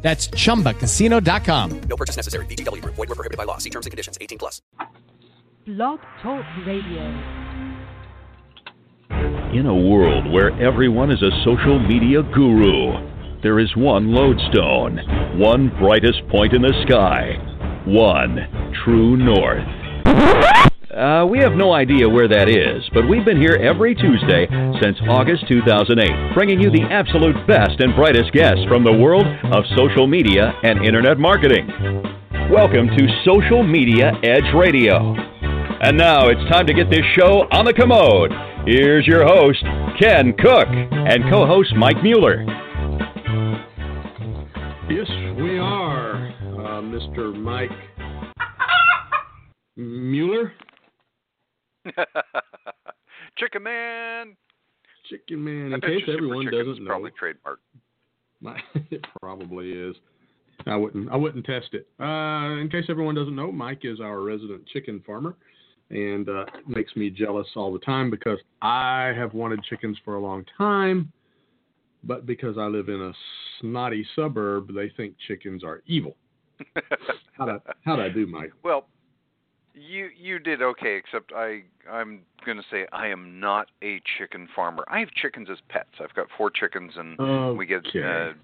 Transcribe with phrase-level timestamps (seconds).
[0.00, 1.80] That's chumbacasino.com.
[1.80, 2.46] No purchase necessary.
[2.46, 2.94] VGW Group.
[2.94, 3.58] Void were prohibited by law.
[3.58, 4.16] See terms and conditions.
[4.20, 4.62] 18 plus.
[5.66, 7.02] Blog Talk Radio.
[9.52, 14.98] In a world where everyone is a social media guru, there is one lodestone,
[15.38, 17.32] one brightest point in the sky,
[17.86, 20.67] one true north.
[20.88, 24.48] Uh, we have no idea where that is, but we've been here every Tuesday
[24.80, 29.64] since August 2008, bringing you the absolute best and brightest guests from the world of
[29.76, 31.68] social media and internet marketing.
[32.50, 35.12] Welcome to Social Media Edge Radio.
[35.82, 38.32] And now it's time to get this show on the commode.
[38.64, 39.62] Here's your host,
[40.00, 42.46] Ken Cook, and co host Mike Mueller.
[44.88, 47.36] Yes, we are, uh, Mr.
[47.36, 47.76] Mike
[49.76, 50.54] Mueller.
[53.38, 54.36] Chicken Man.
[55.08, 55.72] Chicken Man.
[55.72, 57.56] In case everyone doesn't know, probably trademarked.
[58.40, 58.58] My,
[58.90, 59.96] it probably is.
[60.66, 61.10] I wouldn't.
[61.10, 61.88] I wouldn't test it.
[62.00, 65.36] Uh, in case everyone doesn't know, Mike is our resident chicken farmer,
[65.90, 70.16] and uh, it makes me jealous all the time because I have wanted chickens for
[70.16, 71.12] a long time,
[72.04, 73.12] but because I live in a
[73.60, 76.16] snotty suburb, they think chickens are evil.
[77.32, 78.50] How how would I do, Mike?
[78.64, 78.86] well,
[79.78, 84.84] you you did okay, except I I'm gonna say I am not a chicken farmer.
[84.88, 85.90] I have chickens as pets.
[86.00, 87.18] I've got four chickens, and
[87.56, 88.34] we get uh, a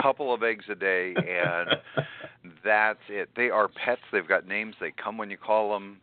[0.00, 1.76] couple of eggs a day, and
[2.64, 3.30] that's it.
[3.36, 4.02] They are pets.
[4.12, 4.74] They've got names.
[4.80, 5.98] They come when you call them.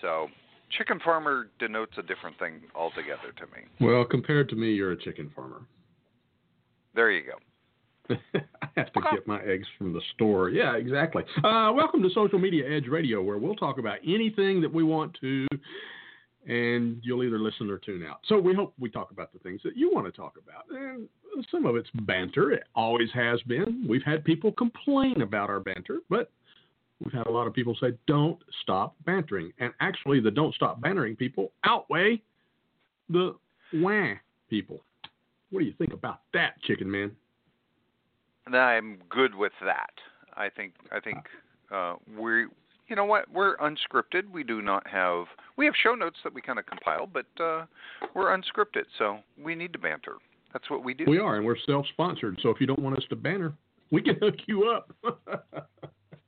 [0.00, 0.28] So,
[0.76, 3.68] chicken farmer denotes a different thing altogether to me.
[3.80, 5.62] Well, compared to me, you're a chicken farmer.
[6.94, 7.38] There you go.
[8.10, 8.16] I
[8.76, 10.50] have to get my eggs from the store.
[10.50, 11.22] Yeah, exactly.
[11.38, 15.16] Uh, welcome to Social Media Edge Radio, where we'll talk about anything that we want
[15.20, 15.46] to,
[16.46, 18.20] and you'll either listen or tune out.
[18.28, 20.64] So we hope we talk about the things that you want to talk about.
[20.76, 21.08] And
[21.50, 22.50] some of it's banter.
[22.50, 23.86] It always has been.
[23.88, 26.30] We've had people complain about our banter, but
[27.02, 29.52] we've had a lot of people say, don't stop bantering.
[29.58, 32.20] And actually, the don't stop bantering people outweigh
[33.08, 33.36] the
[33.74, 34.14] wah
[34.50, 34.80] people.
[35.50, 37.12] What do you think about that, Chicken Man?
[38.46, 39.90] And I'm good with that.
[40.36, 41.18] I think I think
[41.70, 42.46] uh, we
[42.88, 44.30] you know what we're unscripted.
[44.32, 45.26] We do not have
[45.56, 47.66] we have show notes that we kind of compile, but uh,
[48.14, 50.16] we're unscripted, so we need to banter.
[50.52, 51.04] That's what we do.
[51.06, 52.38] We are, and we're self-sponsored.
[52.42, 53.52] So if you don't want us to banter,
[53.90, 54.92] we can hook you up.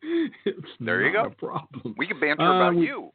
[0.02, 1.24] it's There you go.
[1.24, 1.94] A problem.
[1.98, 3.10] We can banter Uh, about we- you.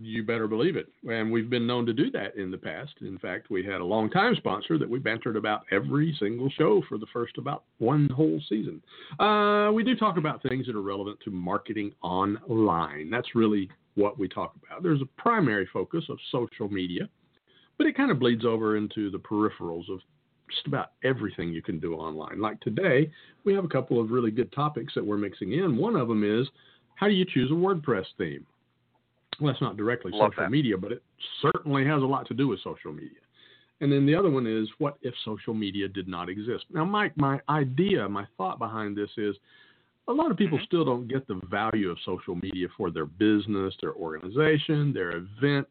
[0.00, 0.86] You better believe it.
[1.08, 2.92] And we've been known to do that in the past.
[3.00, 6.96] In fact, we had a long-time sponsor that we bantered about every single show for
[6.96, 8.80] the first about one whole season.
[9.18, 13.10] Uh, we do talk about things that are relevant to marketing online.
[13.10, 14.82] That's really what we talk about.
[14.82, 17.08] There's a primary focus of social media,
[17.76, 20.00] but it kind of bleeds over into the peripherals of
[20.50, 22.40] just about everything you can do online.
[22.40, 23.10] Like today,
[23.44, 25.76] we have a couple of really good topics that we're mixing in.
[25.76, 26.46] One of them is
[26.94, 28.46] how do you choose a WordPress theme?
[29.40, 30.50] Well, that's not directly Love social that.
[30.50, 31.02] media, but it
[31.42, 33.18] certainly has a lot to do with social media.
[33.80, 36.64] And then the other one is what if social media did not exist?
[36.70, 39.36] Now, Mike, my idea, my thought behind this is
[40.08, 43.74] a lot of people still don't get the value of social media for their business,
[43.80, 45.66] their organization, their event.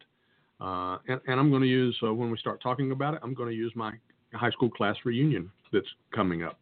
[0.60, 3.34] Uh, and, and I'm going to use, uh, when we start talking about it, I'm
[3.34, 3.94] going to use my
[4.34, 6.60] high school class reunion that's coming up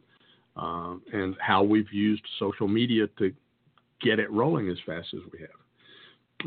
[0.57, 3.33] uh, and how we've used social media to
[4.01, 5.49] get it rolling as fast as we have.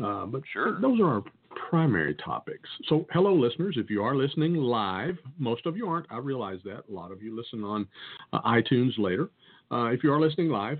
[0.03, 0.79] Uh, but Sure.
[0.79, 1.23] those are our
[1.69, 2.69] primary topics.
[2.87, 3.75] So, hello, listeners.
[3.77, 6.05] If you are listening live, most of you aren't.
[6.11, 6.83] I realize that.
[6.89, 7.87] A lot of you listen on
[8.33, 9.29] uh, iTunes later.
[9.71, 10.79] Uh, if you are listening live,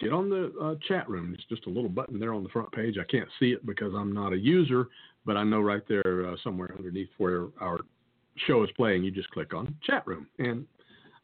[0.00, 1.34] get on the uh, chat room.
[1.34, 2.96] It's just a little button there on the front page.
[3.00, 4.88] I can't see it because I'm not a user,
[5.24, 7.80] but I know right there uh, somewhere underneath where our
[8.46, 10.26] show is playing, you just click on chat room.
[10.38, 10.66] And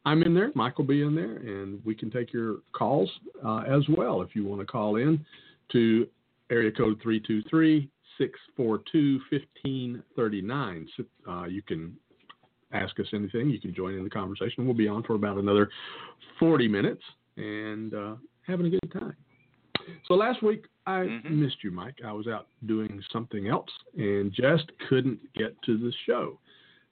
[0.05, 0.51] I'm in there.
[0.55, 3.09] Mike will be in there, and we can take your calls
[3.45, 5.23] uh, as well if you want to call in
[5.71, 6.07] to
[6.53, 7.89] area code 323
[8.19, 10.87] 642 1539.
[11.27, 11.97] Uh, You can
[12.71, 13.49] ask us anything.
[13.49, 14.65] You can join in the conversation.
[14.65, 15.69] We'll be on for about another
[16.39, 17.01] 40 minutes
[17.37, 18.15] and uh,
[18.45, 19.15] having a good time.
[20.07, 21.31] So last week I Mhm.
[21.31, 21.99] missed you, Mike.
[22.03, 26.39] I was out doing something else and just couldn't get to the show.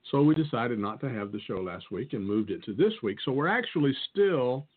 [0.09, 2.93] So we decided not to have the show last week and moved it to this
[3.03, 3.19] week.
[3.21, 4.67] So we're actually still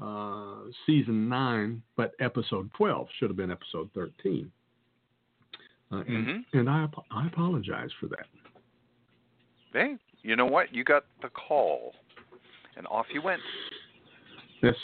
[0.00, 0.56] uh,
[0.86, 4.50] season nine, but episode 12 should have been episode 13.
[5.92, 6.44] Uh, and, Mhm.
[6.52, 8.26] and I, I apologize for that.
[9.72, 10.72] Hey, you know what?
[10.74, 11.94] You got the call,
[12.76, 13.40] and off you went.
[14.62, 14.76] That's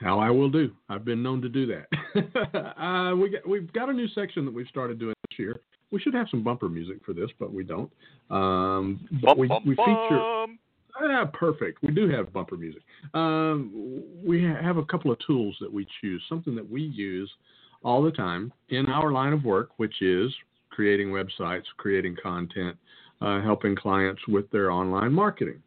[0.00, 0.70] how I will do.
[0.88, 1.86] I've been known to do that.
[2.80, 5.60] uh, we got, we've got a new section that we've started doing this year.
[5.90, 7.90] We should have some bumper music for this, but we don't.
[8.30, 10.18] Um, but Bum, we, bum, we feature.
[10.18, 10.58] bum.
[11.00, 11.82] Ah, perfect.
[11.82, 12.82] We do have bumper music.
[13.14, 17.30] Um, we have a couple of tools that we choose, something that we use
[17.82, 20.32] all the time in our line of work, which is
[20.70, 22.76] creating websites, creating content,
[23.20, 25.62] uh, helping clients with their online marketing.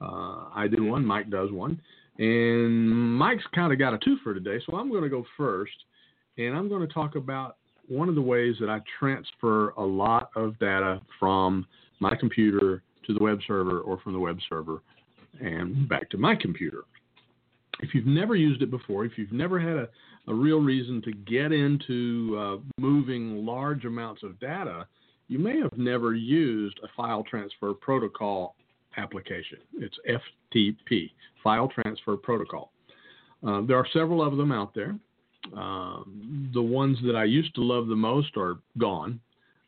[0.00, 1.80] Uh, I do one, Mike does one,
[2.18, 5.72] and Mike's kind of got a two for today, so I'm going to go first,
[6.36, 7.56] and I'm going to talk about
[7.88, 11.66] one of the ways that I transfer a lot of data from
[12.00, 14.82] my computer to the web server or from the web server
[15.40, 16.82] and back to my computer.
[17.80, 19.88] If you've never used it before, if you've never had a,
[20.28, 24.86] a real reason to get into uh, moving large amounts of data,
[25.28, 28.54] you may have never used a file transfer protocol
[28.96, 29.58] application.
[29.74, 29.96] It's
[30.54, 31.10] FTP,
[31.42, 32.70] File Transfer Protocol.
[33.46, 34.96] Uh, there are several of them out there.
[35.56, 39.20] Um, the ones that I used to love the most are gone,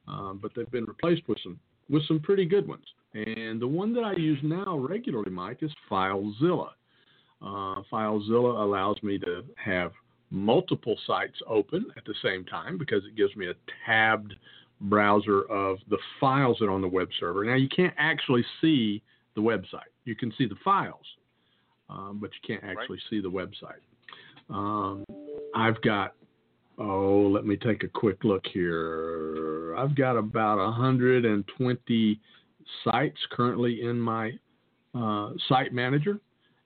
[0.08, 2.84] uh, but they've been replaced with some with some pretty good ones.
[3.16, 6.68] And the one that I use now regularly, Mike, is FileZilla.
[7.40, 9.92] Uh, FileZilla allows me to have
[10.30, 13.54] multiple sites open at the same time because it gives me a
[13.86, 14.34] tabbed
[14.82, 17.44] browser of the files that are on the web server.
[17.44, 19.02] Now, you can't actually see
[19.34, 19.92] the website.
[20.04, 21.06] You can see the files,
[21.88, 23.80] um, but you can't actually see the website.
[24.50, 25.04] Um,
[25.54, 26.12] I've got,
[26.78, 29.74] oh, let me take a quick look here.
[29.78, 32.20] I've got about 120
[32.84, 34.38] sites currently in my
[34.94, 36.18] uh, site manager,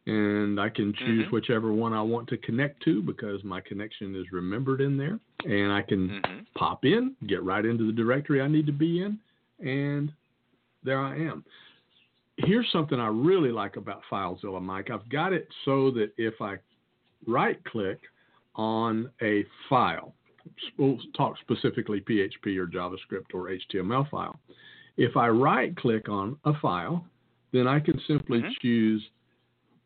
[0.06, 1.32] and I can choose Mhm.
[1.32, 5.72] whichever one I want to connect to because my connection is remembered in there, and
[5.72, 6.46] I can Mhm.
[6.54, 9.18] pop in, get right into the directory I need to be in,
[9.58, 10.12] and
[10.84, 11.44] there I am.
[12.36, 14.90] Here's something I really like about FileZilla, Mike.
[14.90, 16.58] I've got it so that if I
[17.26, 18.00] right click
[18.54, 20.14] on a file,
[20.76, 24.40] we'll talk specifically PHP or JavaScript or HTML file.
[25.00, 27.06] If I right click on a file,
[27.52, 28.54] then I can simply Mhm.
[28.60, 29.10] choose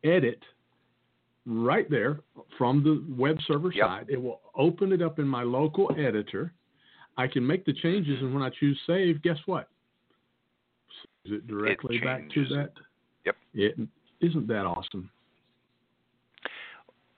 [0.03, 0.43] edit
[1.45, 2.19] right there
[2.57, 3.87] from the web server Yep.
[3.87, 4.09] side.
[4.09, 6.53] It will open it up in my local editor.
[7.15, 9.69] I can make the changes, and when I choose save, guess what?
[11.23, 12.73] Is it directly back to that?
[13.23, 13.37] Yep.
[13.53, 13.79] It,
[14.19, 15.09] isn't that awesome?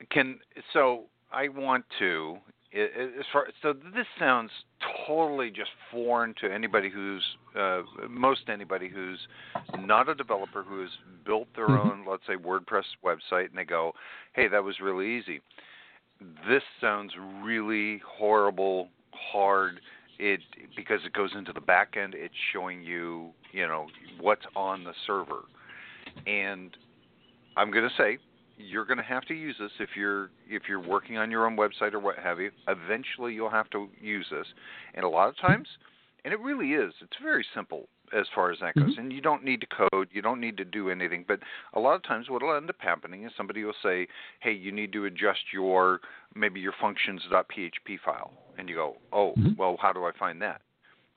[0.09, 0.39] Can
[0.71, 2.39] so I want to
[2.73, 4.51] as far so this sounds
[5.07, 7.23] totally just foreign to anybody who's
[7.57, 9.19] uh, most anybody who's
[9.79, 10.89] not a developer who has
[11.25, 11.79] built their Mhm.
[11.79, 13.93] own let's say WordPress website and they go,
[14.33, 15.41] "Hey, that was really easy."
[16.47, 19.79] This sounds really horrible, hard.
[20.19, 20.41] It
[20.75, 23.87] because it goes into the back end, it's showing you, you know,
[24.19, 25.43] what's on the server.
[26.25, 26.75] And
[27.55, 28.17] I'm going to say
[28.57, 31.55] you're going to have to use this if you're if you're working on your own
[31.55, 32.51] website or what have you.
[32.67, 34.47] Eventually, you'll have to use this,
[34.95, 35.67] and a lot of times,
[36.25, 36.93] and it really is.
[37.01, 38.99] It's very simple as far as that goes, Mhm.
[38.99, 41.25] and you don't need to code, you don't need to do anything.
[41.27, 41.41] But
[41.73, 44.07] a lot of times, what will end up happening is somebody will say,
[44.39, 46.01] "Hey, you need to adjust your
[46.33, 49.57] maybe your functions.php file," and you go, "Oh, Mhm.
[49.57, 50.61] well, how do I find that?"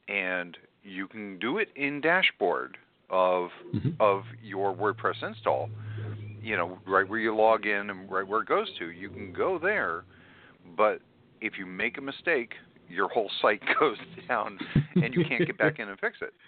[0.09, 2.76] And you can do it in dashboard
[3.09, 3.94] of Mhm.
[4.00, 5.70] of your WordPress install
[6.42, 9.32] you know, right where you log in and right where it goes to, you can
[9.32, 10.04] go there.
[10.76, 11.00] But
[11.40, 12.52] if you make a mistake,
[12.88, 13.97] your whole site goes
[14.28, 14.59] down
[14.97, 16.32] and you can't get back in and fix it.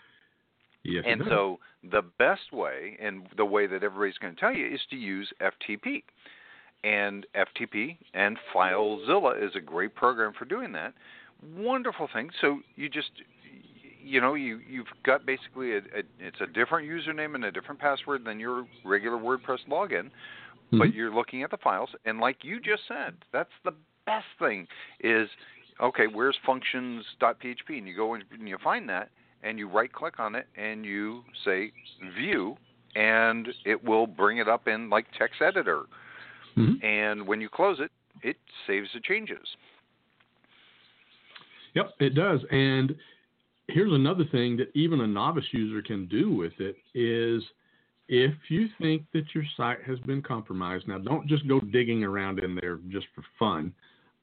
[0.84, 1.04] Yes.
[1.06, 1.60] and so
[1.92, 5.32] the best way and the way that everybody's going to tell you is to use
[5.40, 6.02] FTP.
[6.82, 10.92] And FTP and FileZilla is a great program for doing that.
[11.56, 12.30] Wonderful thing.
[12.40, 13.10] So you just
[14.02, 17.80] you know you you've got basically a, a it's a different username and a different
[17.80, 20.10] password than your regular WordPress login,
[20.72, 20.94] but Mhm.
[20.94, 23.74] you're looking at the files and like you just said, that's the
[24.06, 24.66] best thing
[25.00, 25.28] is
[25.80, 29.10] okay, where's functions.php and you go and you find that
[29.42, 31.72] and you right click on it and you say
[32.14, 32.56] view
[32.94, 35.84] and it will bring it up in like text editor
[36.56, 36.82] Mhm.
[36.82, 37.90] and when you close it
[38.22, 39.56] it saves the changes.
[41.74, 42.44] Yep, it does.
[42.50, 42.94] And
[43.72, 47.42] here's another thing that even a novice user can do with it is
[48.08, 52.38] if you think that your site has been compromised, now don't just go digging around
[52.38, 53.72] in there just for fun.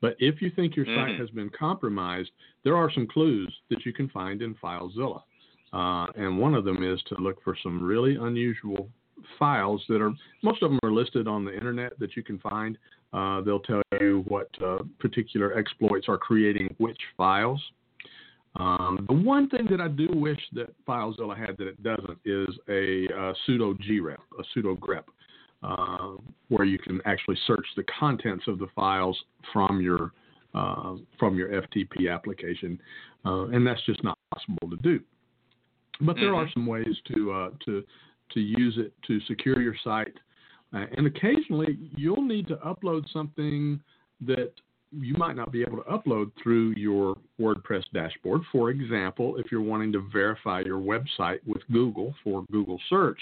[0.02, 1.18] But if you think your site Mhm.
[1.18, 2.32] has been compromised,
[2.64, 5.24] there are some clues that you can find in FileZilla.
[5.74, 8.90] Uh, and one of them is to look for some really unusual
[9.38, 12.78] files that are most of them are listed on the internet that you can find.
[13.12, 17.62] Uh, they'll tell you what uh, particular exploits are creating which files.
[18.56, 22.50] Um, the one thing that I do wish that FileZilla had that it doesn't is
[22.68, 25.04] a, uh, sudo grep, a sudo grep,
[25.62, 29.18] uh, where you can actually search the contents of the files
[29.54, 30.14] from your
[30.56, 32.82] uh, from your FTP application,
[33.24, 35.00] uh, and that's just not possible to do.
[36.02, 36.40] But there Mm-hmm.
[36.40, 37.84] are some ways to uh, to
[38.32, 40.18] to use it to secure your site,
[40.74, 43.80] uh, and occasionally you'll need to upload something
[44.22, 44.54] that
[44.92, 48.42] you might not be able to upload through your WordPress dashboard.
[48.52, 53.20] For example, if you're wanting to verify your website with Google for Google search,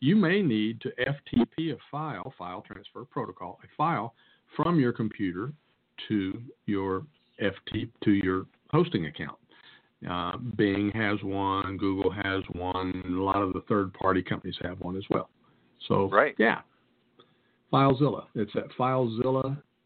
[0.00, 4.14] you may need to FTP a file, file transfer protocol, a file
[4.56, 5.52] from your computer
[6.08, 7.04] to your
[7.42, 9.38] FT to your hosting account.
[10.08, 14.96] Uh, Bing has one, Google has one, a lot of the third-party companies have one
[14.96, 15.28] as well.
[15.88, 16.36] So, Right.
[16.38, 16.60] yeah,
[17.72, 18.26] FileZilla.
[18.34, 18.70] It's at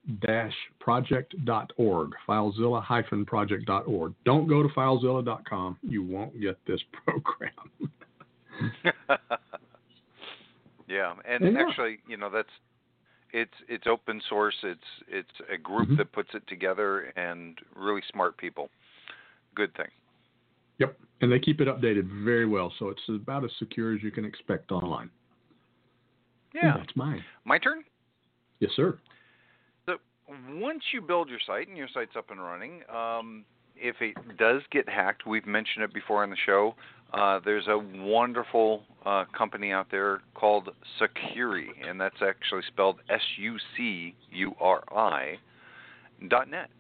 [0.09, 2.11] FileZilla-project.org.
[2.29, 4.15] FileZilla-project.org.
[4.25, 5.79] Don't go to FileZilla.com.
[5.83, 7.53] You won't get this program.
[10.89, 12.49] yeah, and actually, you know, that's
[13.33, 14.55] it's it's open source.
[14.63, 15.97] It's it's a group Mhm.
[15.99, 18.69] that puts it together, and really smart people.
[19.55, 19.89] Good thing.
[20.79, 24.11] Yep, and they keep it updated very well, so it's about as secure as you
[24.11, 25.11] can expect online.
[26.55, 26.77] Yeah.
[26.77, 27.25] that's mine.
[27.45, 27.83] My turn.
[28.61, 28.99] Yes, sir.
[30.51, 33.45] Once you build your site and your site's up and running, um,
[33.77, 36.75] if it does get hacked, we've mentioned it before on the show.
[37.13, 44.15] Uh, there's a wonderful uh, company out there called Sucuri, and that's actually spelled S-U-C-U-R-I
[46.29, 46.71] dot net,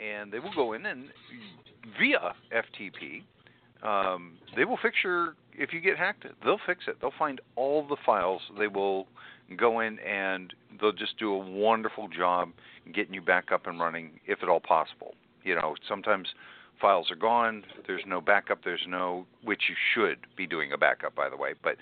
[0.00, 1.08] and they will go in and
[1.98, 3.22] via FTP,
[3.82, 5.34] um, they will fix your.
[5.54, 6.96] If you get hacked, they'll fix it.
[7.00, 8.40] They'll find all the files.
[8.58, 9.06] They will
[9.56, 12.50] go in and they'll just do a wonderful job
[12.94, 15.14] getting you back up and running, if at all possible.
[15.44, 16.28] You know, sometimes
[16.80, 17.64] files are gone.
[17.86, 18.64] There's no backup.
[18.64, 21.54] There's no, which you should be doing a backup, by the way.
[21.62, 21.76] But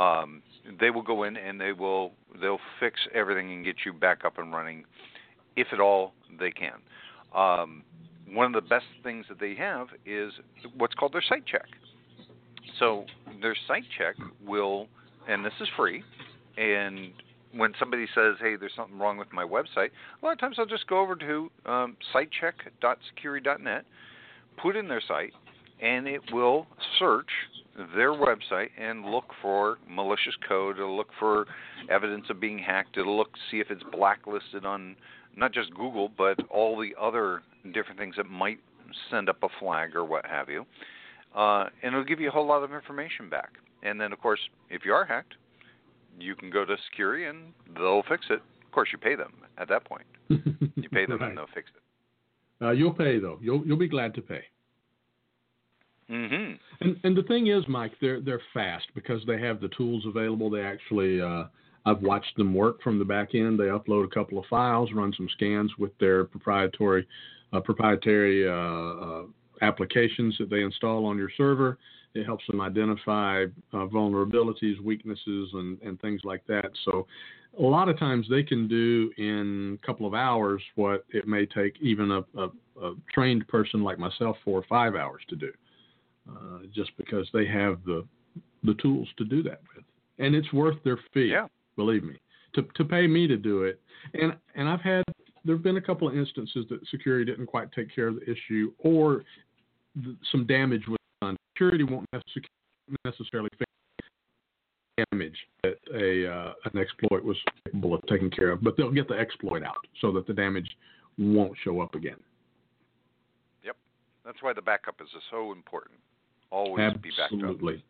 [0.00, 0.42] um,
[0.80, 4.38] they will go in and they will they'll fix everything and get you back up
[4.38, 4.84] and running,
[5.56, 6.78] if at all they can.
[7.34, 7.82] Um,
[8.32, 10.32] one of the best things that they have is
[10.76, 11.66] what's called their site check.
[12.78, 13.04] So
[13.40, 14.88] their site check will,
[15.28, 16.02] and this is free,
[16.56, 17.12] and
[17.52, 20.66] when somebody says, "Hey, there's something wrong with my website," a lot of times I'll
[20.66, 23.84] just go over to um, sitecheck.sucuri.net,
[24.56, 25.32] put in their site,
[25.80, 26.66] and it will
[26.98, 27.30] search
[27.96, 30.76] their website and look for malicious code.
[30.78, 31.46] It'll look for
[31.90, 32.96] evidence of being hacked.
[32.96, 34.96] It'll look see if it's blacklisted on
[35.36, 37.42] not just Google, but all the other
[37.72, 38.58] different things that might
[39.10, 40.64] send up a flag or what have you.
[41.34, 43.50] Uh, and it'll give you a whole lot of information back.
[43.82, 45.34] And then, of course, if you are hacked,
[46.18, 48.40] you can go to Sucuri and they'll fix it.
[48.64, 50.04] Of course, you pay them at that point.
[50.76, 51.28] You pay them Right.
[51.28, 52.64] and they'll fix it.
[52.64, 53.38] Uh, you'll pay though.
[53.40, 54.42] You'll you'll be glad to pay.
[56.10, 56.54] Mm-hmm.
[56.80, 60.50] And and the thing is, Mike, they're they're fast because they have the tools available.
[60.50, 61.44] They actually, uh,
[61.86, 63.58] I've watched them work from the back end.
[63.58, 67.06] They upload a couple of files, run some scans with their proprietary
[67.52, 69.22] uh, proprietary uh, uh,
[69.62, 71.78] applications that they install on your server.
[72.14, 76.70] It helps them identify uh, vulnerabilities, weaknesses, and, and things like that.
[76.84, 77.06] So,
[77.58, 81.46] a lot of times they can do in a couple of hours what it may
[81.46, 82.48] take even a, a,
[82.82, 85.52] a trained person like myself four or five hours to do
[86.28, 88.04] uh, just because they have the
[88.62, 89.84] the tools to do that with,
[90.18, 91.30] and it's worth their fee.
[91.32, 91.48] Yeah.
[91.76, 92.18] Believe me,
[92.54, 93.80] to to pay me to do it,
[94.14, 95.04] and and I've had
[95.44, 98.22] there have been a couple of instances that Sucuri didn't quite take care of the
[98.22, 99.24] issue, or
[100.32, 100.98] some damage was.
[101.58, 102.08] Sucuri won't
[103.04, 103.70] necessarily fix
[105.10, 109.08] damage that a uh, an exploit was capable of taking care of, but they'll get
[109.08, 110.68] the exploit out so that the damage
[111.18, 112.16] won't show up again.
[113.64, 113.76] Yep,
[114.24, 115.98] that's why the backup is so important.
[116.50, 117.40] Always be backed up.
[117.40, 117.84] Absolutely.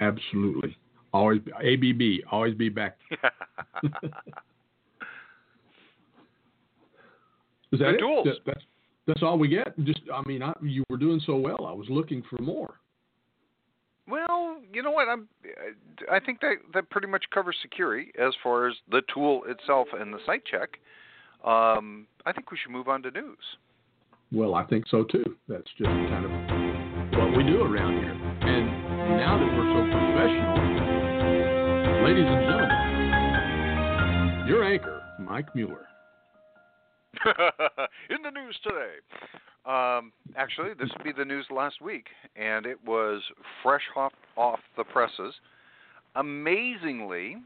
[0.00, 0.76] Absolutely.
[1.12, 2.98] Always be, ABB, always be back.
[7.72, 8.00] Is that it?
[8.24, 8.60] That- that's
[9.06, 9.78] that's all we get.
[9.84, 11.66] Just I mean, I, you were doing so well.
[11.66, 12.78] I was looking for more.
[14.08, 15.08] Well, you know what?
[15.08, 15.28] I'm.
[16.10, 20.14] I think that that pretty much covers Sucuri as far as the tool itself and
[20.14, 20.78] the site check.
[21.44, 23.36] Um, I think we should move on to news.
[24.32, 25.36] Well, I think so too.
[25.48, 26.30] That's just kind of
[27.18, 28.12] what we do around here.
[28.12, 28.66] And
[29.18, 30.56] now that we're so professional,
[32.04, 32.88] ladies and gentlemen,
[34.48, 35.86] your anchor, Mike Mueller.
[38.10, 39.00] in the news today.
[39.68, 42.06] Um, actually, this would be the news last week,
[42.36, 43.20] and it was
[43.62, 45.34] fresh off off the presses.
[46.16, 47.36] amazingly,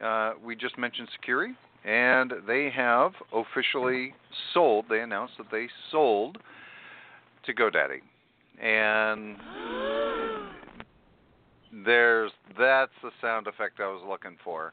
[0.00, 4.14] uh, we just mentioned Sucuri, and they have officially
[4.54, 4.84] sold.
[4.88, 6.38] They announced that they sold
[7.44, 8.00] to GoDaddy,
[8.62, 9.36] and
[11.84, 14.72] there's that's the sound effect I was looking for.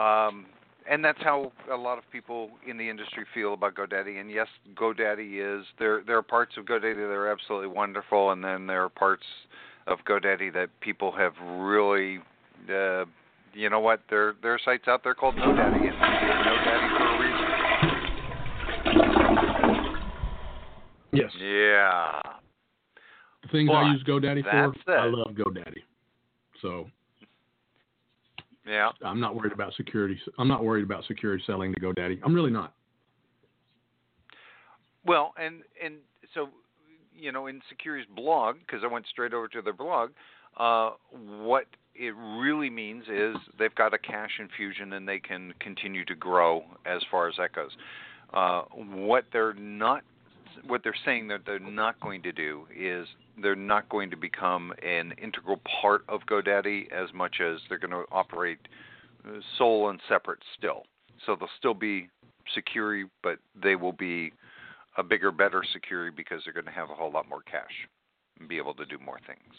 [0.00, 0.46] Um,
[0.88, 4.20] and that's how a lot of people in the industry feel about GoDaddy.
[4.20, 6.02] And yes, GoDaddy is there.
[6.06, 9.24] There are parts of GoDaddy that are absolutely wonderful, and then there are parts
[9.86, 12.18] of GoDaddy that people have really,
[12.68, 13.04] uh,
[13.52, 14.00] you know what?
[14.08, 17.50] There there are sites out there called GoDaddy, and GoDaddy for a reason.
[21.12, 21.30] Yes.
[21.38, 22.22] Yeah.
[23.42, 25.82] The things But I use GoDaddy for, I love GoDaddy.
[26.62, 26.86] So
[28.66, 28.90] Yeah.
[29.02, 30.16] I'm not worried about Sucuri.
[30.38, 32.20] I'm not worried about Sucuri selling to GoDaddy.
[32.24, 32.74] I'm really not.
[35.04, 35.96] Well, and and
[36.34, 36.48] so
[37.20, 40.10] you know, in Sucuri's blog, because I went straight over to their blog,
[40.56, 46.04] uh, what it really means is they've got a cash infusion and they can continue
[46.06, 47.70] to grow as far as that goes.
[48.32, 50.02] Uh, what they're not,
[50.66, 53.06] what they're saying that they're not going to do is
[53.42, 57.90] they're not going to become an integral part of GoDaddy as much as they're going
[57.90, 58.58] to operate
[59.26, 60.84] uh, sole and separate still.
[61.26, 62.08] So they'll still be
[62.56, 64.32] Sucuri, but they will be
[64.96, 67.88] a bigger, better Sucuri because they're going to have a whole lot more cash
[68.38, 69.54] and be able to do more things.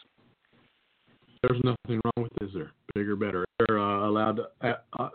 [1.44, 2.50] There's nothing wrong with this.
[2.54, 3.46] There, bigger, better.
[3.60, 5.10] They're uh, allowed uh, uh,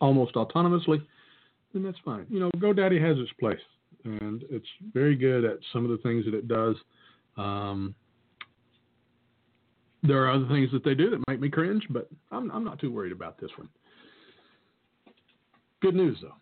[0.00, 1.02] almost autonomously,
[1.72, 2.26] then that's fine.
[2.28, 3.58] You know, GoDaddy has its place,
[4.04, 6.76] and it's very good at some of the things that it does.
[7.36, 7.94] Um,
[10.02, 12.78] there are other things that they do that make me cringe, but I'm, I'm not
[12.78, 13.68] too worried about this one.
[15.82, 16.36] Good news though.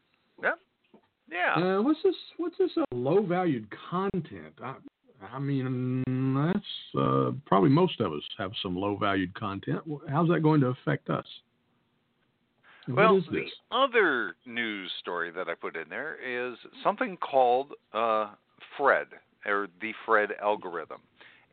[1.30, 1.76] Yeah.
[1.78, 2.14] Uh, what's this?
[2.36, 2.70] What's this?
[2.76, 4.54] Uh, low valued content.
[4.62, 4.74] I,
[5.32, 6.02] I mean,
[6.34, 9.80] that's uh, probably most of us have some low valued content.
[10.08, 11.26] How's that going to affect us?
[12.88, 18.30] Well, the other news story that I put in there is something called uh,
[18.76, 19.08] Fred
[19.46, 21.00] or the Fred algorithm,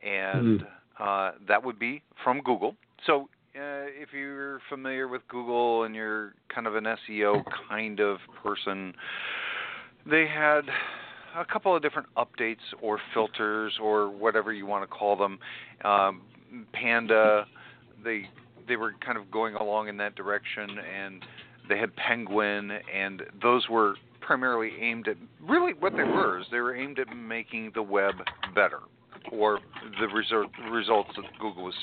[0.02, 0.62] and
[0.98, 2.76] uh, that would be from Google.
[3.06, 3.28] So.
[3.54, 8.92] Uh, if you're familiar with Google and you're kind of an SEO kind of person,
[10.04, 10.60] they had
[11.36, 15.38] a couple of different updates or filters or whatever you want to call them.
[15.84, 16.22] Um,
[16.72, 17.46] Panda,
[18.04, 18.28] they
[18.68, 21.24] they were kind of going along in that direction, and
[21.68, 26.58] they had Penguin, and those were primarily aimed at really what they were is they
[26.58, 28.14] were aimed at making the web
[28.54, 28.80] better,
[29.30, 29.60] or
[30.00, 31.74] the result, results that Google was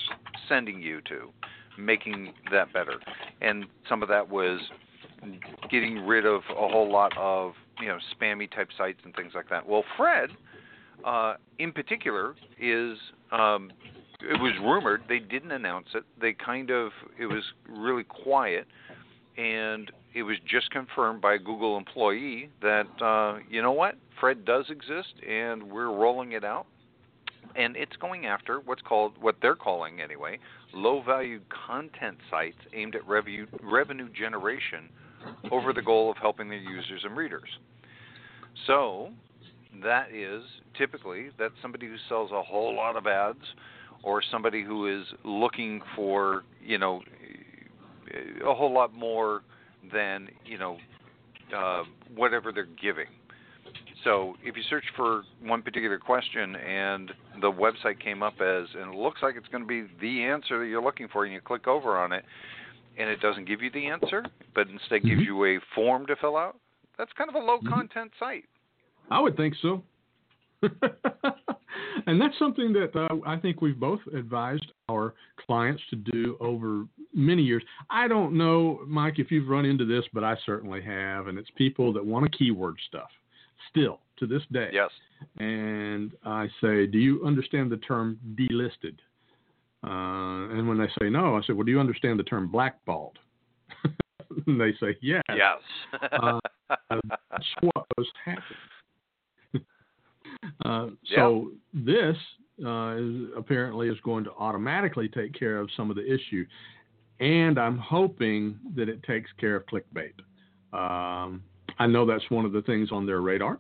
[0.50, 1.30] sending you to,
[1.78, 3.00] making that better,
[3.42, 4.60] and some of that was
[5.72, 9.50] getting rid of a whole lot of you know spammy type sites and things like
[9.50, 9.68] that.
[9.68, 10.30] Well, Fred,
[11.06, 12.98] uh, in particular, is
[13.32, 13.72] um,
[14.24, 16.04] it was rumored they didn't announce it.
[16.20, 18.68] They kind of it was really quiet,
[19.38, 24.46] and it was just confirmed by a Google employee that uh, you know what Fred
[24.46, 26.66] does exist and we're rolling it out.
[27.56, 30.40] And it's going after what's called what they're calling anyway
[30.74, 34.90] low value content sites aimed at revenue revenue generation
[35.52, 37.48] over the goal of helping their users and readers.
[38.68, 39.10] So
[39.84, 40.44] that is
[40.78, 43.44] typically that's somebody who sells a whole lot of ads
[44.04, 47.02] or somebody who is looking for, you know,
[48.46, 49.42] a whole lot more
[49.92, 50.78] than, you know,
[51.56, 51.84] uh,
[52.16, 53.08] whatever they're giving.
[54.04, 57.12] So if you search for one particular question and
[57.42, 60.60] the website came up as, and it looks like it's going to be the answer
[60.60, 62.26] that you're looking for, and you click over on it,
[62.98, 65.26] and it doesn't give you the answer, but instead gives Mhm.
[65.26, 66.60] you a form to fill out,
[66.98, 67.70] that's kind of a low Mhm.
[67.70, 68.46] content site.
[69.10, 69.84] I would think so.
[72.08, 75.14] and that's something that uh, I think we've both advised our
[75.46, 77.64] clients to do over many years.
[77.90, 81.28] I don't know, Mike, if you've run into this, but I certainly have.
[81.28, 83.10] And it's people that want to keyword stuff
[83.70, 84.70] still to this day.
[84.72, 84.90] Yes.
[85.38, 88.98] And I say, Do you understand the term delisted?
[89.86, 93.18] Uh, and when they say no, I say, Well, do you understand the term blackballed?
[94.48, 95.24] and they say, Yes.
[95.30, 95.60] Yes.
[96.90, 98.58] Uh, that's what was happening.
[100.66, 102.16] Uh, so this
[102.66, 106.46] uh, is apparently is going to automatically take care of some of the issue,
[107.20, 110.14] and I'm hoping that it takes care of clickbait.
[110.74, 111.44] Um,
[111.80, 113.60] I know that's one of the things on their radar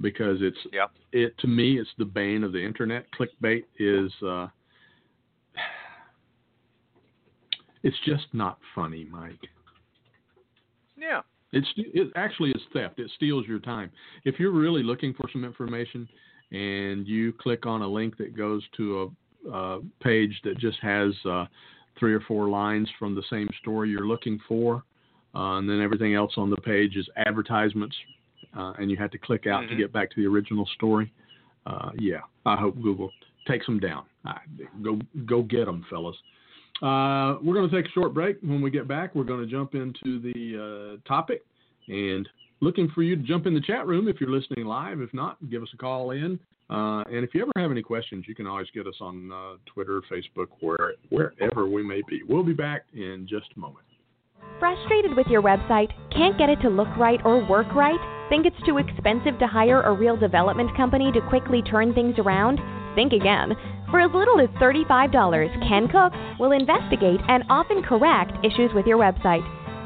[0.00, 0.90] because it's Yep.
[1.12, 3.06] it to me it's the bane of the internet.
[3.12, 4.48] Clickbait is uh,
[7.82, 9.40] it's just not funny, Mike.
[10.96, 11.22] yeah.
[11.52, 12.98] It's it actually is theft.
[12.98, 13.90] It steals your time.
[14.24, 16.08] If you're really looking for some information
[16.52, 19.12] and you click on a link that goes to
[19.46, 21.46] a, a page that just has uh,
[21.98, 24.84] three or four lines from the same story you're looking for,
[25.34, 27.96] uh, and then everything else on the page is advertisements,
[28.56, 29.68] uh, and you have to click out Mhm.
[29.70, 31.12] to get back to the original story.
[31.66, 33.12] Uh, yeah, I hope Google
[33.46, 34.04] takes them down.
[34.24, 34.34] Uh,
[34.82, 36.16] go go get them, fellas.
[36.82, 38.38] Uh, we're going to take a short break.
[38.42, 41.42] When we get back, we're going to jump into the uh, topic
[41.88, 42.28] and
[42.60, 45.00] looking for you to jump in the chat room if you're listening live.
[45.00, 46.38] If not, give us a call in.
[46.70, 49.56] Uh, and if you ever have any questions, you can always get us on uh,
[49.66, 52.22] Twitter, Facebook, where, wherever we may be.
[52.28, 53.84] We'll be back in just a moment.
[54.58, 55.90] Frustrated with your website?
[56.14, 57.98] Can't get it to look right or work right?
[58.28, 62.60] Think it's too expensive to hire a real development company to quickly turn things around?
[62.94, 63.54] Think again.
[63.90, 68.98] For as little as $35, Ken Cook will investigate and often correct issues with your
[68.98, 69.44] website.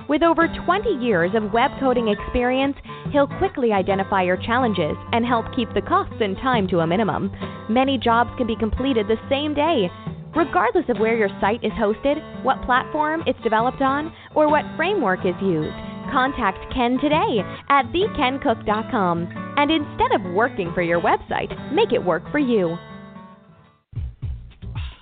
[0.09, 2.77] With over 20 years of web coding experience,
[3.11, 7.33] he'll quickly identify your challenges and help keep the costs and time to a minimum.
[7.71, 9.90] Many jobs can be completed the same day.
[10.37, 15.21] Regardless of where your site is hosted, what platform it's developed on, or what framework
[15.25, 15.75] is used,
[16.12, 17.40] contact Ken today
[17.71, 19.55] at thekencook.com.
[19.57, 22.77] And instead of working for your website, make it work for you.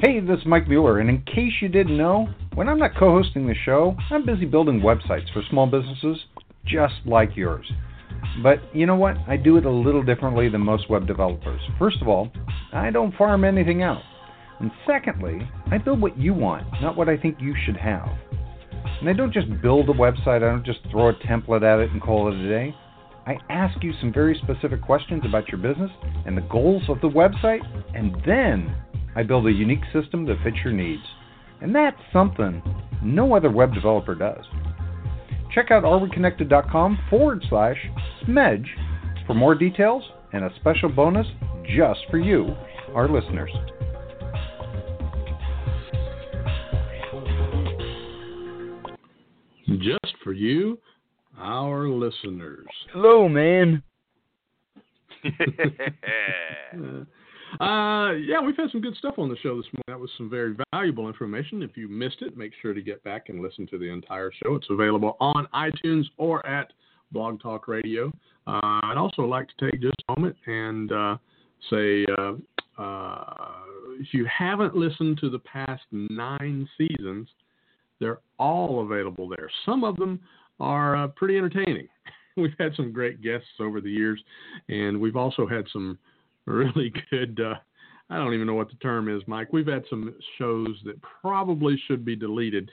[0.03, 3.13] Hey, this is Mike Mueller, and in case you didn't know, when I'm not co
[3.13, 6.19] hosting the show, I'm busy building websites for small businesses
[6.67, 7.71] just like yours.
[8.43, 9.17] But you know what?
[9.29, 11.61] I do it a little differently than most web developers.
[11.79, 12.33] First of all,
[12.73, 14.03] I don't farm anything out.
[14.59, 18.09] And secondly, I build what you want, not what I think you should have.
[18.99, 21.93] And I don't just build a website, I don't just throw a template at it
[21.93, 22.75] and call it a day.
[23.25, 25.93] I ask you some very specific questions about your business
[26.27, 27.63] and the goals of the website,
[27.95, 28.75] and then
[29.15, 31.03] I build a unique system that fits your needs.
[31.61, 32.63] And that's something
[33.03, 34.45] no other web developer does.
[35.55, 37.77] Check out areweconnected.com forward slash
[38.25, 38.67] smedge
[39.27, 41.27] for more details and a special bonus
[41.77, 42.57] just for you,
[42.95, 43.51] our listeners.
[49.79, 50.79] Just for you,
[51.39, 52.67] our listeners.
[52.93, 53.83] Hello, man.
[57.61, 59.85] Uh, yeah, we've had some good stuff on the show this morning.
[59.89, 61.63] That was some very valuable information.
[61.63, 64.55] If you missed it, make sure to get back and listen to the entire show.
[64.55, 66.73] It's available on iTunes or at
[67.13, 68.09] Blog Talk Radio.
[68.47, 71.17] Uh, I'd also like to take just a moment and uh,
[71.71, 72.33] say uh,
[72.79, 73.35] uh,
[74.01, 77.29] if you haven't listened to the past nine seasons,
[78.01, 79.51] they're all available there.
[79.67, 80.21] Some of them
[80.59, 81.89] are uh, pretty entertaining.
[82.37, 84.19] We've had some great guests over the years,
[84.71, 85.99] and we've also had some
[86.47, 87.41] really good.
[87.41, 87.55] Uh,
[88.11, 89.53] I don't even know what the term is, Mike.
[89.53, 92.71] We've had some shows that probably should be deleted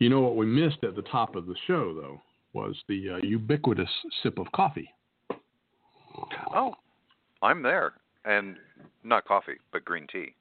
[0.00, 2.20] You know what we missed at the top of the show, though,
[2.54, 3.90] was the uh, ubiquitous
[4.22, 4.90] sip of coffee.
[6.54, 6.74] Oh,
[7.42, 7.92] I'm there,
[8.24, 8.56] and
[9.04, 10.34] not coffee, but green tea.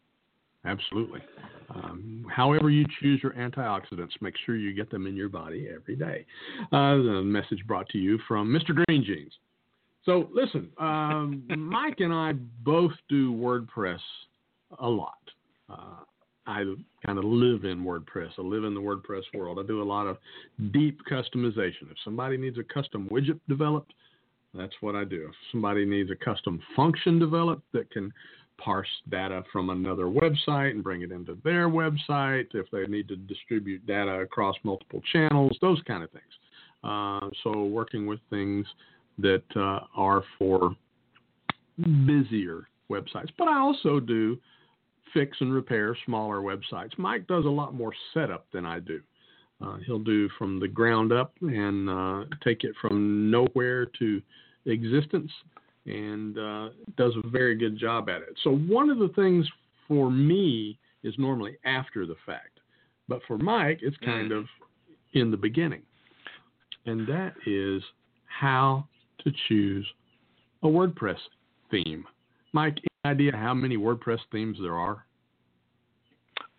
[0.65, 1.19] Absolutely.
[1.75, 5.95] Um, however you choose your antioxidants, make sure you get them in your body every
[5.97, 6.25] day.
[6.71, 8.73] Uh, the message brought to you from Mr.
[8.85, 9.33] Green Jeans.
[10.05, 13.99] So listen, um, Mike and I both do WordPress
[14.79, 15.13] a lot.
[15.69, 16.03] Uh,
[16.49, 16.63] I
[17.05, 18.31] kind of live in WordPress.
[18.39, 19.59] I live in the WordPress world.
[19.59, 20.17] I do a lot of
[20.71, 21.91] deep customization.
[21.91, 23.93] If somebody needs a custom widget developed,
[24.55, 25.27] that's what I do.
[25.29, 28.11] If somebody needs a custom function developed that can
[28.57, 33.15] parse data from another website and bring it into their website, if they need to
[33.15, 36.23] distribute data across multiple channels, those kind of things.
[36.83, 38.65] Uh, so, working with things
[39.19, 40.75] that uh, are for
[42.07, 43.29] busier websites.
[43.37, 44.39] But I also do
[45.13, 46.97] fix and repair smaller websites.
[46.97, 49.01] Mike does a lot more setup than I do.
[49.61, 54.21] Uh, he'll do from the ground up and uh, take it from nowhere to
[54.65, 55.31] existence
[55.85, 58.37] and uh, does a very good job at it.
[58.43, 59.45] So, one of the things
[59.87, 62.59] for me is normally after the fact,
[63.07, 64.45] but for Mike, it's kind of
[65.13, 65.81] in the beginning.
[66.85, 67.81] And that is
[68.27, 68.87] how
[69.23, 69.85] to choose
[70.63, 71.17] a WordPress
[71.71, 72.05] theme.
[72.53, 75.05] Mike, idea how many WordPress themes there are?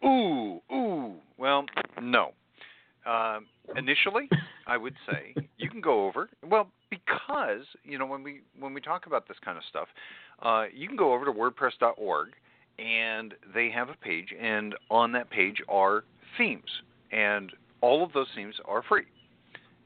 [0.04, 1.14] Ooh, ooh.
[1.36, 1.66] Well,
[2.00, 2.32] no.
[3.06, 4.30] Um, initially,
[4.66, 6.28] I would say you can go over.
[6.48, 9.88] Well, because you know when we when we talk about this kind of stuff,
[10.42, 12.28] uh, you can go over to WordPress.org,
[12.78, 16.04] and they have a page, and on that page are
[16.38, 16.70] themes,
[17.12, 19.06] and all of those themes are free.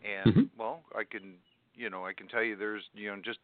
[0.04, 0.48] And Mhm.
[0.56, 1.34] well, I can
[1.74, 3.38] you know I can tell you there's you know just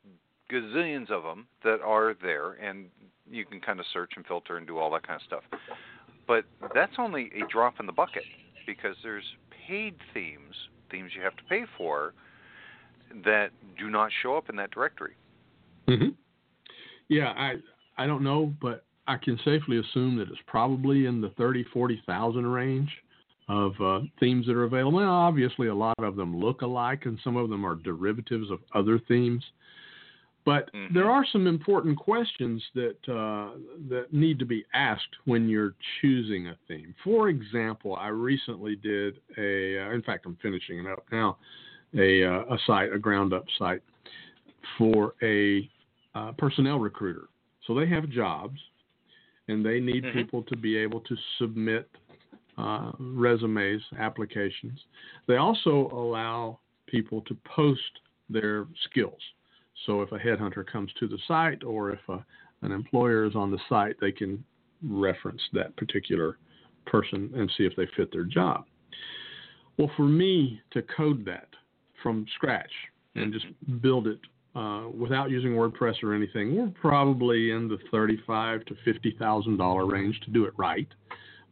[0.50, 2.86] gazillions of them that are there, and
[3.30, 5.60] you can kind of search and filter and do all that kind of stuff.
[6.26, 8.24] But that's only a drop in the bucket
[8.66, 9.24] because there's
[9.66, 10.54] paid themes,
[10.90, 12.14] themes you have to pay for,
[13.24, 15.14] that do not show up in that directory.
[15.88, 16.10] hmm
[17.08, 17.54] Yeah, I
[17.98, 22.02] I don't know, but I can safely assume that it's probably in the thirty forty
[22.06, 22.90] thousand range
[23.48, 25.00] of uh, themes that are available.
[25.00, 28.60] Now, obviously, a lot of them look alike, and some of them are derivatives of
[28.74, 29.42] other themes.
[30.44, 30.94] But Mhm.
[30.94, 33.50] there are some important questions that uh,
[33.88, 36.94] that need to be asked when you're choosing a theme.
[37.04, 39.78] For example, I recently did a.
[39.78, 41.38] Uh, in fact, I'm finishing it up now.
[41.94, 43.82] A uh, a site, a ground up site
[44.78, 45.68] for a
[46.14, 47.28] uh, personnel recruiter.
[47.66, 48.58] So they have jobs,
[49.48, 50.12] and they need Mhm.
[50.12, 51.88] people to be able to submit
[52.58, 54.84] uh, resumes, applications.
[55.26, 59.20] They also allow people to post their skills.
[59.86, 62.24] So if a headhunter comes to the site or if a,
[62.62, 64.44] an employer is on the site, they can
[64.82, 66.38] reference that particular
[66.86, 68.64] person and see if they fit their job.
[69.78, 71.48] Well, for me to code that
[72.02, 72.70] from scratch
[73.14, 73.46] and just
[73.80, 74.18] build it
[74.54, 79.86] uh, without using WordPress or anything, we're probably in the thirty-five to fifty thousand dollar
[79.86, 80.88] range to do it right.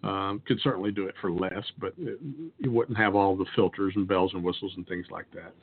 [0.02, 2.18] Um, could certainly do it for less, but it,
[2.58, 5.54] you wouldn't have all the filters and bells and whistles and things like that.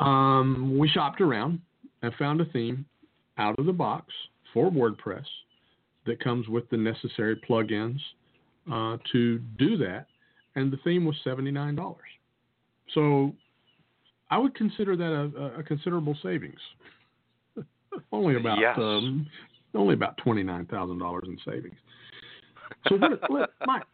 [0.00, 1.60] Um, we shopped around
[2.02, 2.84] and found a theme
[3.38, 4.12] out of the box
[4.52, 5.24] for WordPress
[6.06, 7.98] that comes with the necessary plugins
[8.70, 10.06] uh, to do that,
[10.54, 11.98] and the theme was seventy nine dollars.
[12.94, 13.32] So
[14.30, 15.04] I would consider that
[15.36, 16.60] a, a considerable savings.
[18.12, 18.76] only about Yes.
[18.78, 19.26] um,
[19.74, 21.76] only about twenty nine thousand dollars in savings.
[22.88, 23.84] So what, what, Mike,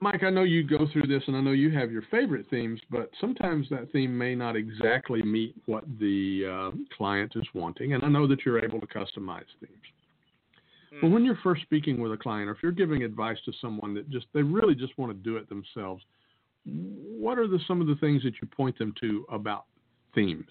[0.00, 2.80] Mike, I know you go through this, and I know you have your favorite themes,
[2.90, 8.04] but sometimes that theme may not exactly meet what the uh, client is wanting, and
[8.04, 9.82] I know that you're able to customize themes.
[11.00, 13.94] But when you're first speaking with a client, or if you're giving advice to someone
[13.94, 16.02] that just they really just want to do it themselves,
[16.64, 19.64] what are the some of the things that you point them to about
[20.14, 20.44] themes?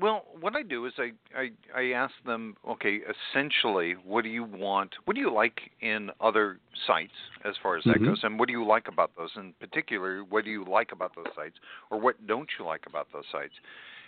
[0.00, 4.42] Well, what I do is I, I I ask them, okay, essentially, what do you
[4.42, 4.94] want?
[5.04, 7.12] What do you like in other sites
[7.44, 8.06] as far as that Mhm.
[8.06, 9.30] goes, and what do you like about those?
[9.36, 11.58] In particular, what do you like about those sites,
[11.90, 13.54] or what don't you like about those sites?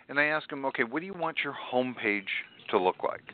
[0.09, 2.29] And I ask them, okay, what do you want your homepage
[2.71, 3.33] to look like?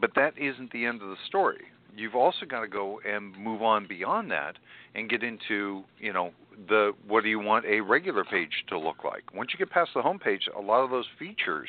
[0.00, 1.66] But that isn't the end of the story.
[1.96, 4.56] You've also got to go and move on beyond that
[4.94, 6.32] and get into, you know,
[6.68, 9.22] the what do you want a regular page to look like?
[9.34, 11.68] Once you get past the home page, a lot of those features,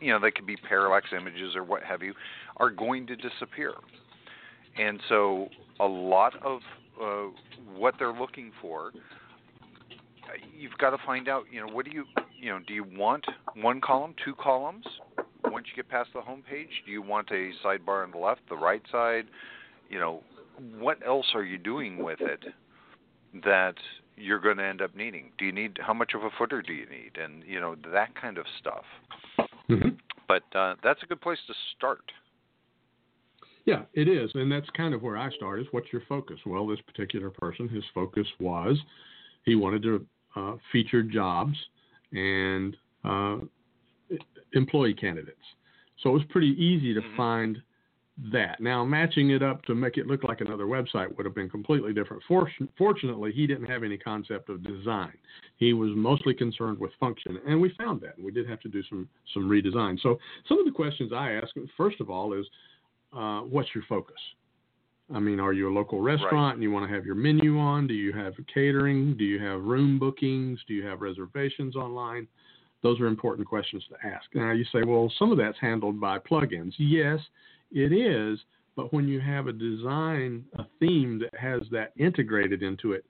[0.00, 2.14] you know, they could be parallax images or what have you,
[2.58, 3.74] are going to disappear.
[4.78, 5.48] And so
[5.80, 6.60] a lot of
[7.02, 7.28] uh,
[7.76, 8.92] what they're looking for,
[10.56, 12.04] you've got to find out, you know, what do you,
[12.38, 13.24] you know, do you want
[13.56, 14.84] one column, two columns?
[15.44, 18.40] Once you get past the home page, do you want a sidebar on the left,
[18.48, 19.24] the right side?
[19.88, 20.22] You know,
[20.78, 22.44] what else are you doing with it
[23.44, 23.74] that
[24.16, 25.30] you're going to end up needing?
[25.38, 28.14] Do you need how much of a footer do you need, and you know that
[28.20, 28.84] kind of stuff.
[29.68, 29.90] Mm-hmm.
[30.28, 32.12] But uh, that's a good place to start.
[33.66, 35.60] Yeah, it is, and that's kind of where I start.
[35.60, 36.38] Is what's your focus?
[36.46, 38.78] Well, this particular person, his focus was
[39.44, 41.56] he wanted to uh, feature jobs
[42.12, 43.36] and uh,
[44.54, 45.38] employee candidates.
[46.02, 47.60] So it was pretty easy to find
[48.32, 48.60] that.
[48.60, 51.92] Now, matching it up to make it look like another website would have been completely
[51.92, 52.22] different.
[52.28, 55.12] Fortun- Fortunately, he didn't have any concept of design.
[55.56, 58.18] He was mostly concerned with function, and we found that.
[58.18, 60.00] We did have to do some some redesign.
[60.00, 62.46] So some of the questions I ask, first of all, is
[63.16, 64.16] uh, what's your focus?
[65.12, 67.86] I mean, are you a local restaurant and you want to have your menu on?
[67.88, 69.16] Do you have catering?
[69.16, 70.60] Do you have room bookings?
[70.68, 72.28] Do you have reservations online?
[72.82, 74.24] Those are important questions to ask.
[74.34, 76.72] Now, you say, well, some of that's handled by plugins.
[76.78, 77.18] Yes,
[77.70, 78.38] it is,
[78.76, 83.04] but when you have a design, a theme that has that integrated into it,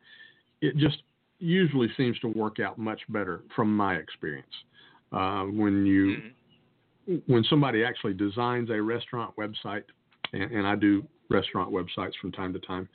[0.60, 1.02] it just
[1.38, 4.46] usually seems to work out much better from my experience.
[5.12, 6.16] Uh, when you
[7.26, 9.82] when somebody actually designs a restaurant website,
[10.32, 12.88] and, and I do restaurant websites from time to time,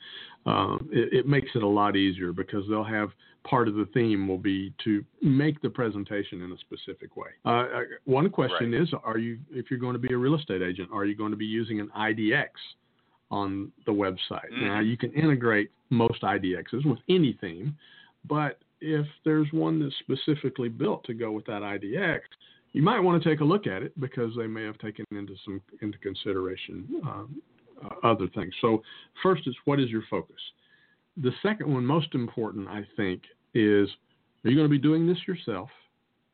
[0.44, 3.10] um, it, it makes it a lot easier because they'll have
[3.44, 7.28] part of the theme will be to make the presentation in a specific way.
[7.44, 10.62] Uh, uh, one question is: Are you, if you're going to be a real estate
[10.62, 12.48] agent, are you going to be using an IDX
[13.30, 14.50] on the website?
[14.52, 17.76] Now you can integrate most IDXs with any theme,
[18.28, 22.20] but if there's one that's specifically built to go with that IDX,
[22.72, 25.34] you might want to take a look at it because they may have taken into
[25.44, 27.42] some into consideration um,
[28.02, 28.52] other things.
[28.60, 28.82] So
[29.22, 30.36] first is what is your focus?
[31.16, 33.22] The second one, most important, I think,
[33.54, 33.88] is
[34.44, 35.70] are you going to be doing this yourself,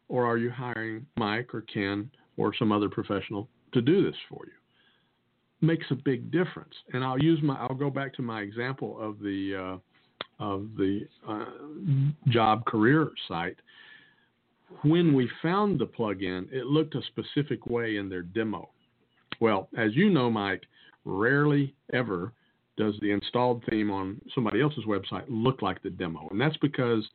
[0.09, 4.41] or are you hiring Mike or Ken or some other professional to do this for
[4.47, 5.67] you.
[5.67, 6.75] Makes a big difference.
[6.93, 9.79] And I'll use my I'll go back to my example of the
[10.41, 11.45] uh, of the uh,
[12.29, 13.57] job career site.
[14.83, 18.71] When we found the plugin, it looked a specific way in their demo.
[19.39, 20.63] Well, as you know, Mike,
[21.05, 22.33] rarely ever
[22.77, 27.07] does the installed theme on somebody else's website look like the demo, and that's because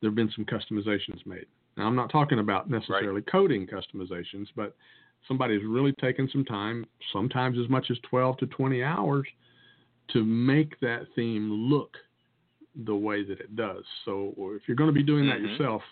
[0.00, 1.46] there have been some customizations made.
[1.76, 3.30] Now, I'm not talking about necessarily right.
[3.30, 4.74] coding customizations, but
[5.28, 9.26] somebody's really taken some time, sometimes as much as 12 to 20 hours,
[10.12, 11.96] to make that theme look
[12.86, 13.84] the way that it does.
[14.04, 15.46] So, if you're going to be doing that mm-hmm.
[15.46, 15.82] yourself,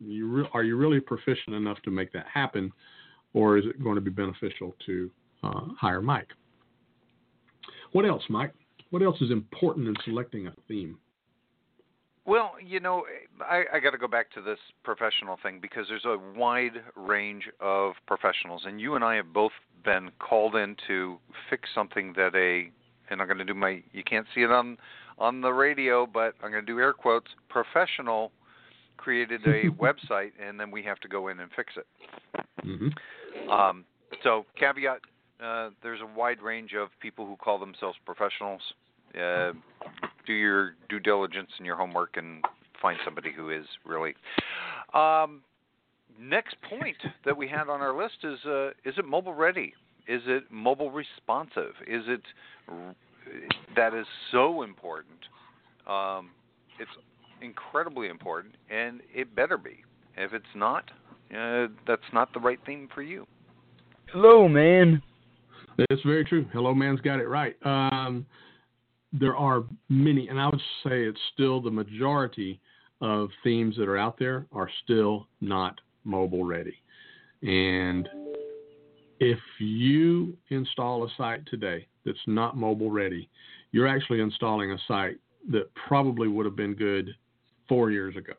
[0.00, 2.72] you re- are you really proficient enough to make that happen,
[3.32, 5.10] or is it going to be beneficial to
[5.42, 6.28] uh, hire Mike?
[7.94, 8.52] What else, Mike?
[8.90, 10.98] What else is important in selecting a theme?
[12.26, 13.04] Well, you know,
[13.40, 17.44] I, I got to go back to this professional thing because there's a wide range
[17.60, 19.52] of professionals, and you and I have both
[19.84, 22.72] been called in to fix something that a,
[23.12, 24.76] and I'm going to do my, you can't see it on
[25.16, 27.28] on the radio, but I'm going to do air quotes.
[27.48, 28.32] Professional
[28.96, 31.86] created a website, and then we have to go in and fix it.
[32.66, 33.48] Mm-hmm.
[33.48, 33.84] Um,
[34.24, 34.98] so caveat:
[35.42, 38.60] uh, there's a wide range of people who call themselves professionals.
[39.14, 39.52] Uh,
[40.26, 42.44] do your due diligence and your homework and
[42.80, 44.14] find somebody who is really.
[44.92, 45.42] Um,
[46.20, 49.72] next point that we had on our list is uh, is it mobile ready?
[50.06, 51.72] Is it mobile responsive?
[51.86, 52.22] Is it
[53.76, 55.18] that is so important?
[55.86, 56.30] Um,
[56.78, 56.90] it's
[57.40, 59.84] incredibly important, and it better be.
[60.16, 60.90] If it's not,
[61.36, 63.26] uh, that's not the right thing for you.
[64.12, 65.02] Hello, man.
[65.76, 66.46] That's very true.
[66.52, 67.56] Hello, man's got it right.
[67.64, 68.26] Um,
[69.12, 72.60] there are many, and I would say it's still the majority
[73.00, 76.74] of themes that are out there are still not mobile ready.
[77.42, 78.08] And
[79.20, 83.28] if you install a site today that's not mobile ready,
[83.72, 85.16] you're actually installing a site
[85.50, 87.10] that probably would have been good
[87.68, 88.32] four years ago.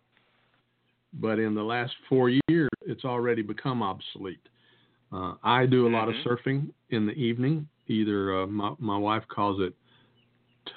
[1.14, 4.42] But in the last four years, it's already become obsolete.
[5.12, 6.50] Uh, I do a lot of mm-hmm.
[6.50, 7.68] surfing in the evening.
[7.88, 9.74] Either uh, my, my wife calls it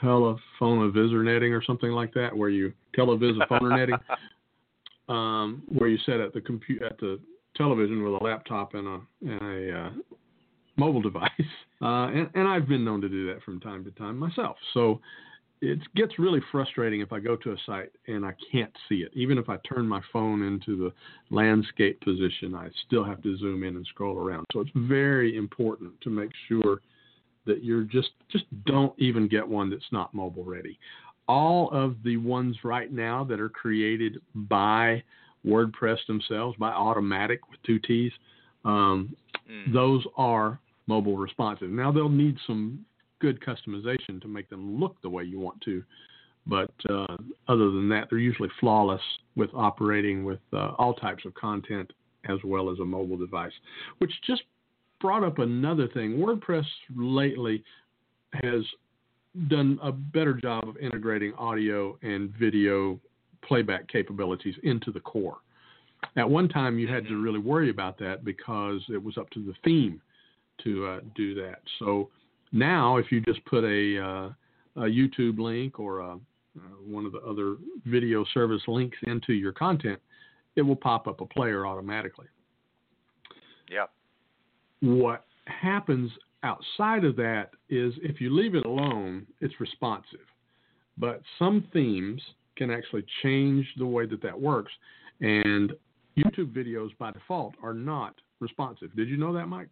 [0.01, 0.93] telephone
[1.25, 3.97] netting or something like that, where you televisophone netting,
[5.09, 7.19] um, where you sit at the computer at the
[7.57, 9.91] television with a laptop and a and a uh,
[10.77, 11.31] mobile device.
[11.81, 14.57] Uh, and, and I've been known to do that from time to time myself.
[14.75, 15.01] So
[15.61, 19.11] it gets really frustrating if I go to a site and I can't see it.
[19.15, 20.93] Even if I turn my phone into the
[21.35, 24.47] landscape position, I still have to zoom in and scroll around.
[24.53, 26.81] So it's very important to make sure
[27.47, 30.79] that you're just just don't even get one that's not mobile ready.
[31.27, 35.03] All of the ones right now that are created by
[35.47, 38.13] WordPress themselves, by Automattic with two T's,
[38.65, 39.15] um,
[39.51, 39.73] mm.
[39.73, 41.71] those are mobile responsive.
[41.71, 42.85] Now they'll need some
[43.21, 45.83] good customization to make them look the way you want to,
[46.47, 47.17] but uh,
[47.49, 49.03] other than that, they're usually flawless
[49.37, 51.93] with operating with uh, all types of content
[52.29, 53.53] as well as a mobile device,
[53.99, 54.43] which just
[55.01, 56.19] brought up another thing.
[56.19, 56.65] WordPress
[56.97, 57.63] lately
[58.33, 58.63] has
[59.49, 62.99] done a better job of integrating audio and video
[63.43, 65.37] playback capabilities into the core.
[66.17, 67.23] At one time, you had to mm-hmm.
[67.23, 70.01] really worry about that because it was up to the theme
[70.65, 71.61] to uh, do that.
[71.79, 72.09] So
[72.53, 77.13] now, if you just put a, uh, a YouTube link or a, uh, one of
[77.13, 77.57] the other
[77.87, 80.01] video service links into your content,
[80.57, 82.27] it will pop up a player automatically.
[83.71, 83.87] Yeah.
[84.81, 86.11] What happens
[86.43, 90.21] outside of that is if you leave it alone, it's responsive.
[90.97, 92.21] But some themes
[92.57, 94.73] can actually change the way that that works.
[95.21, 95.73] And
[96.17, 98.95] YouTube videos by default are not responsive.
[98.97, 99.69] Did you know that, Mike?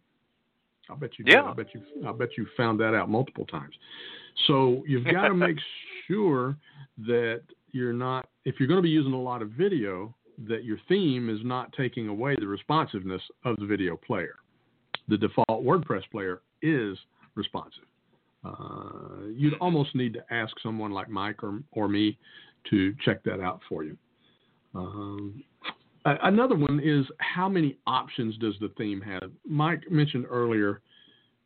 [0.89, 1.41] I bet you yeah.
[1.41, 1.45] Did.
[1.45, 3.75] I bet you I bet you found that out multiple times.
[4.47, 5.57] So you've got to make
[6.07, 6.57] sure
[7.05, 10.13] that you're not if you're going to be using a lot of video
[10.47, 14.35] that your theme is not taking away the responsiveness of the video player
[15.07, 16.97] the default WordPress player is
[17.35, 17.83] responsive.
[18.43, 22.17] Uh, you'd almost need to ask someone like Mike or, or me
[22.69, 23.97] to check that out for you.
[24.75, 25.43] Um,
[26.23, 29.31] another one is how many options does the theme have?
[29.45, 30.81] Mike mentioned earlier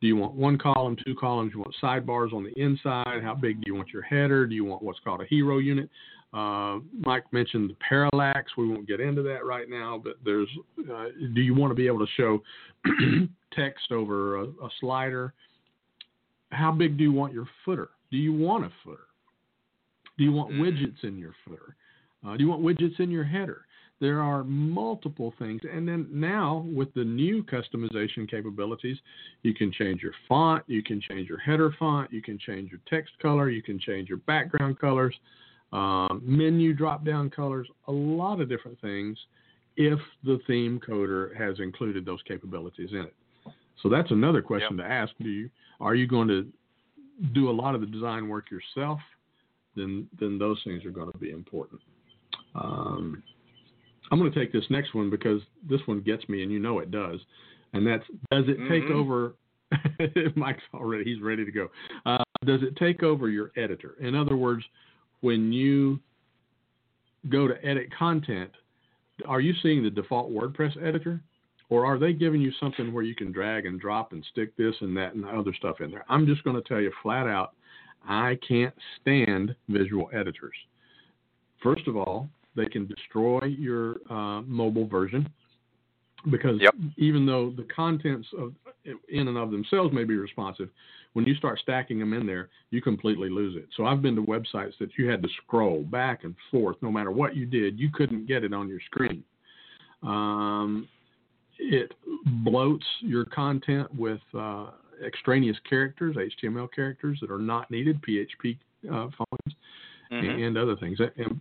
[0.02, 1.52] do you want one column, two columns?
[1.52, 3.22] Do you want sidebars on the inside?
[3.24, 4.48] How big do you want your header?
[4.48, 5.90] Do you want what's called a hero unit?
[6.34, 8.52] Uh, Mike mentioned the parallax.
[8.58, 10.48] We won't get into that right now, but there's.
[10.80, 11.06] Uh,
[11.36, 12.42] do you want to be able to show
[13.54, 15.34] text over a, a, slider?
[16.52, 17.90] How big do you want your footer?
[18.10, 19.08] Do you want a footer?
[20.18, 20.62] Do you want mm.
[20.62, 21.76] widgets in your footer?
[22.26, 23.66] Uh, do you want widgets in your header?
[24.02, 25.62] There are multiple things.
[25.72, 28.98] And then now with the new customization capabilities,
[29.44, 32.82] you can change your font, you can change your header font, you can change your
[32.90, 35.16] text color, you can change your background colors,
[35.72, 39.18] um, menu drop down colors, a lot of different things
[39.78, 43.16] if the theme coder has included those capabilities in it.
[43.84, 44.88] So that's another question Yep.
[44.88, 45.14] to ask.
[45.22, 45.50] Do you
[45.80, 46.52] are you going to
[47.34, 49.00] do a lot of the design work yourself?
[49.76, 51.82] Then then those things are going to be important.
[52.56, 53.24] Um,
[54.12, 56.80] I'm going to take this next one because this one gets me, and you know
[56.80, 57.20] it does.
[57.74, 58.92] And that's does it take Mhm.
[58.92, 59.36] over?
[60.36, 61.70] Mike's already he's ready to go.
[62.06, 63.96] Uh, does it take over your editor?
[64.02, 64.66] In other words,
[65.22, 66.00] when you
[67.30, 68.52] go to edit content,
[69.26, 71.22] are you seeing the default WordPress editor?
[71.70, 74.76] Or are they giving you something where you can drag and drop and stick this
[74.82, 76.04] and that and other stuff in there?
[76.10, 77.54] I'm just going to tell you flat out,
[78.06, 80.56] I can't stand visual editors.
[81.64, 85.30] First of all, they can destroy your uh, mobile version
[86.30, 86.76] because Yep.
[86.98, 88.54] even though the contents of
[89.10, 90.70] in and of themselves may be responsive,
[91.14, 93.68] when you start stacking them in there, you completely lose it.
[93.76, 97.12] So I've been to websites that you had to scroll back and forth, no matter
[97.12, 99.24] what you did, you couldn't get it on your screen.
[100.04, 100.88] Um,
[101.60, 101.94] it
[102.44, 104.72] bloats your content with uh,
[105.06, 108.58] extraneous characters, HTML characters that are not needed, PHP
[108.92, 109.56] uh, fonts,
[110.12, 110.48] Mhm.
[110.48, 111.00] and other things.
[111.00, 111.40] And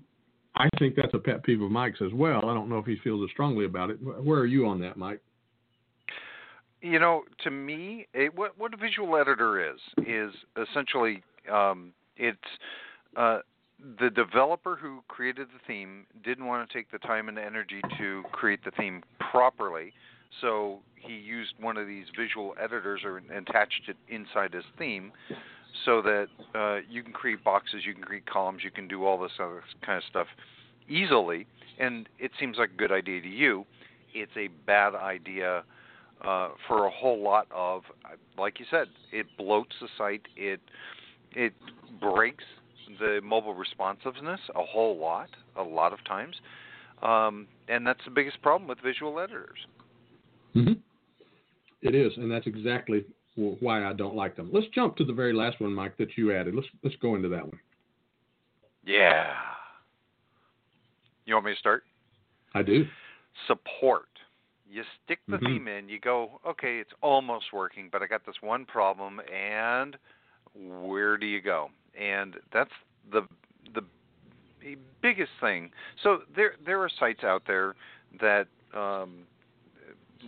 [0.61, 2.51] I think that's a pet peeve of Mike's as well.
[2.51, 3.97] I don't know if he feels as strongly about it.
[4.23, 5.21] Where are you on that, Mike?
[6.83, 12.39] You know, to me, it, what what a visual editor is is essentially um, it's
[13.17, 13.39] uh,
[13.99, 18.23] the developer who created the theme didn't want to take the time and energy to
[18.31, 19.93] create the theme properly,
[20.43, 25.13] so he used one of these visual editors or attached it inside his theme,
[25.85, 29.19] so that uh, you can create boxes, you can create columns, you can do all
[29.19, 30.27] this other kind of stuff
[30.89, 31.47] easily,
[31.79, 33.65] and it seems like a good idea to you.
[34.13, 35.63] It's a bad idea
[36.25, 37.83] uh, for a whole lot of,
[38.37, 40.23] like you said, it bloats the site.
[40.37, 40.61] It
[41.33, 41.53] it
[42.01, 42.45] breaks
[42.99, 46.35] the mobile responsiveness a whole lot, a lot of times,
[47.03, 49.59] um, and that's the biggest problem with visual editors.
[50.57, 50.73] Mm-hmm.
[51.83, 53.05] It is, and that's exactly
[53.37, 54.51] why I don't like them.
[54.53, 56.55] Let's jump to the very last one, Mike, that you added.
[56.55, 57.59] Let's let's go into that one.
[58.85, 59.35] Yeah.
[61.27, 61.85] You want me to start?
[62.55, 62.87] I do.
[63.47, 64.09] Support.
[64.69, 65.47] You stick the Mhm.
[65.47, 69.97] theme in, you go, okay, it's almost working, but I got this one problem, and
[70.55, 71.71] where do you go?
[71.95, 72.73] And that's
[73.11, 73.27] the
[73.75, 73.85] the
[75.01, 75.73] biggest thing.
[76.03, 77.75] So there there are sites out there
[78.21, 79.27] that um,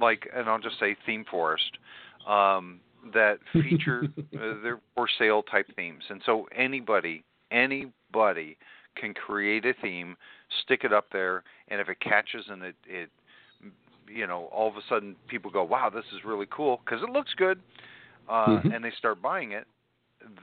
[0.00, 1.78] like, and I'll just say Theme Forest,
[2.26, 2.80] um,
[3.12, 8.56] that feature uh, they're for sale type themes, and so anybody anybody
[8.96, 10.16] can create a theme,
[10.62, 13.10] stick it up there, and if it catches and it it
[14.08, 17.10] you know all of a sudden people go, wow, this is really cool because it
[17.10, 17.60] looks good,
[18.28, 18.74] uh, Mhm.
[18.74, 19.66] and they start buying it.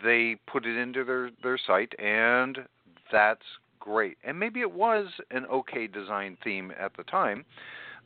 [0.04, 2.68] They put it into their their site, and
[3.12, 3.46] that's
[3.80, 4.18] great.
[4.24, 7.46] And maybe it was an okay design theme at the time.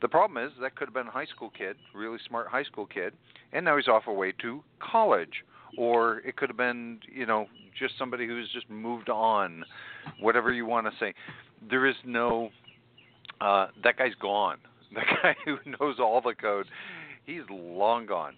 [0.00, 2.86] The problem is that could have been a high school kid, really smart high school
[2.86, 3.14] kid,
[3.52, 5.44] and now he's off away to college.
[5.76, 7.46] Or it could have been, you know,
[7.78, 9.64] just somebody who's just moved on,
[10.20, 11.14] whatever you want to say.
[11.68, 12.50] There is no,
[13.40, 14.58] uh, that guy's gone.
[14.94, 16.66] That guy who knows all the code,
[17.26, 18.34] he's long gone.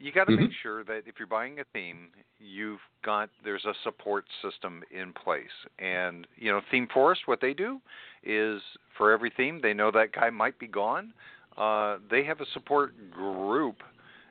[0.00, 3.74] You got to make sure that if you're buying a theme, you've got there's a
[3.82, 5.44] support system in place.
[5.78, 7.80] And you know, Theme Forest, what they do
[8.22, 8.60] is
[8.96, 11.12] for every theme, they know that guy might be gone.
[11.56, 13.76] Uh, they have a support group,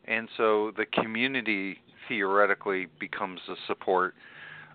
[0.05, 4.13] and so the community theoretically becomes the support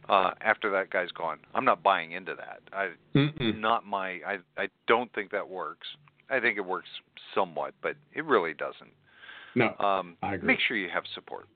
[0.09, 1.39] uh, after that guy's gone.
[1.55, 2.61] I'm not buying into that.
[2.73, 3.59] I Mm-mm.
[3.59, 4.21] not my.
[4.27, 5.87] I I don't think that works.
[6.29, 6.89] I think it works
[7.35, 8.93] somewhat, but it really doesn't.
[9.55, 10.47] No, Um, I agree.
[10.47, 11.49] Make sure you have support.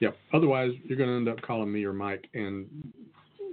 [0.00, 0.16] Yep.
[0.32, 2.66] Otherwise, you're going to end up calling me or Mike, and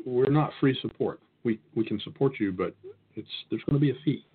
[0.05, 1.19] we're not free support.
[1.43, 2.75] We we can support you, but
[3.15, 4.25] it's there's going to be a fee.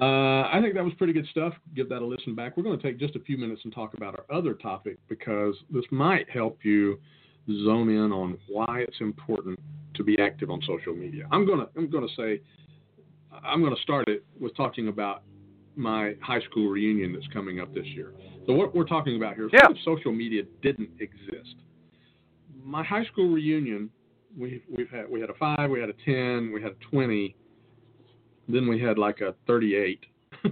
[0.00, 1.52] Uh, I think that was pretty good stuff.
[1.74, 2.56] Give that a listen back.
[2.56, 5.54] We're going to take just a few minutes and talk about our other topic because
[5.70, 7.00] this might help you
[7.64, 9.58] zone in on why it's important
[9.94, 11.26] to be active on social media.
[11.32, 12.40] I'm to I'm going to say
[13.44, 15.22] I'm going to start it with talking about
[15.76, 18.12] my high school reunion that's coming up this year.
[18.46, 19.68] So what we're talking about here is Yeah.
[19.70, 21.56] if social media didn't exist?
[22.64, 23.90] My high school reunion,
[24.36, 27.34] we we've had we had a five, we had a ten, we had a twenty,
[28.48, 30.04] then we had like a thirty-eight.
[30.44, 30.48] I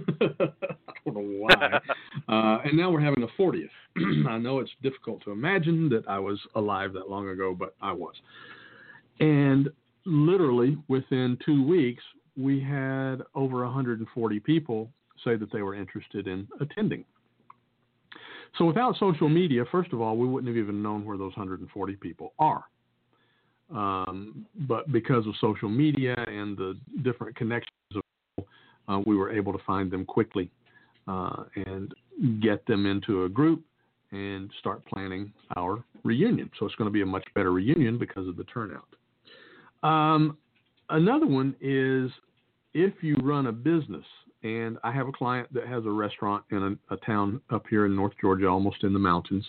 [1.05, 1.79] don't know why.
[2.29, 3.69] uh, and now we're having a 40th.
[4.27, 7.93] I know it's difficult to imagine that I was alive that long ago, but I
[7.93, 8.13] was.
[9.19, 9.69] And
[10.05, 12.03] literally within two weeks,
[12.37, 14.91] we had over 140 people
[15.23, 17.03] say that they were interested in attending.
[18.57, 21.95] So without social media, first of all, we wouldn't have even known where those 140
[21.97, 22.63] people are.
[23.73, 28.01] Um, but because of social media and the different connections, of
[28.35, 28.51] people,
[28.87, 30.49] uh, we were able to find them quickly
[31.07, 31.93] uh, and
[32.41, 33.63] get them into a group
[34.11, 36.49] and start planning our reunion.
[36.59, 38.87] So it's going to be a much better reunion because of the turnout.
[39.83, 40.37] Um,
[40.89, 42.09] another one is
[42.73, 44.05] if you run a business,
[44.43, 47.85] and I have a client that has a restaurant in a, a town up here
[47.85, 49.45] in North Georgia, almost in the mountains,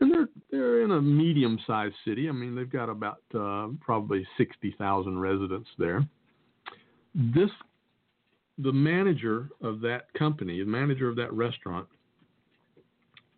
[0.00, 2.28] and they're they're in a medium-sized city.
[2.28, 6.06] I mean, they've got about uh, probably sixty thousand residents there.
[7.14, 7.50] This
[8.58, 11.86] the manager of that company, the manager of that restaurant,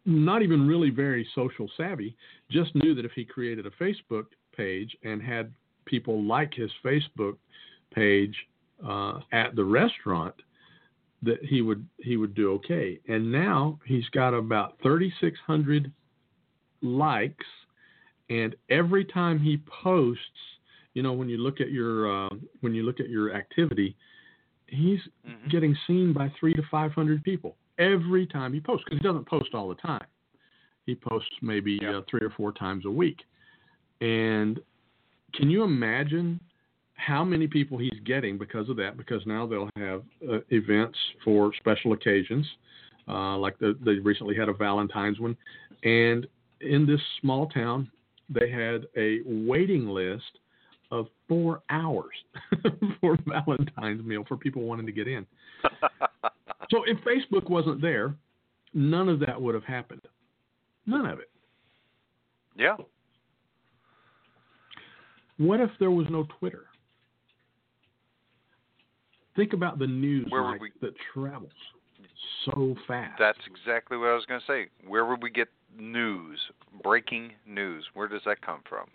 [0.05, 2.17] not even really very social savvy,
[2.51, 4.27] just knew that if he created a Facebook
[4.57, 5.53] page and had
[5.87, 7.37] people like his Facebook
[7.93, 8.35] page
[8.87, 10.35] uh, at the restaurant,
[11.23, 13.01] that he would he would do okay.
[13.09, 15.93] And now he's got about 3,600
[16.83, 17.45] likes,
[18.31, 20.23] and every time he posts,
[20.95, 22.29] you know, when you look at your uh,
[22.61, 23.97] when you look at your activity,
[24.67, 25.49] he's Mm-hmm.
[25.51, 29.55] getting seen by three to 500 people every time he posts because he doesn't post
[29.55, 30.07] all the time.
[30.87, 33.19] He posts maybe uh, three or four times a week,
[34.01, 34.61] and
[35.35, 36.41] can you imagine
[36.99, 38.97] how many people he's getting because of that?
[38.97, 42.47] Because now they'll have uh, events for special occasions,
[43.09, 45.37] uh, like the, they recently had a Valentine's one,
[45.85, 46.27] and
[46.61, 47.91] in this small town,
[48.29, 50.39] they had a waiting list
[50.91, 52.15] of four hours
[53.01, 55.27] for Valentine's meal for people wanting to get in.
[56.71, 58.15] So if Facebook wasn't there,
[58.75, 60.03] none of that would have happened.
[60.87, 61.31] None of it.
[62.57, 62.77] yeah.
[65.39, 66.65] What if there was no Twitter?
[69.39, 71.53] Think about the news Where would Mike, we- that travels
[72.45, 73.17] so fast.
[73.21, 74.67] That's exactly what I was going to say.
[74.85, 75.47] Where would we get
[75.79, 76.41] news,
[76.83, 77.89] breaking news?
[77.95, 78.89] Where does that come from?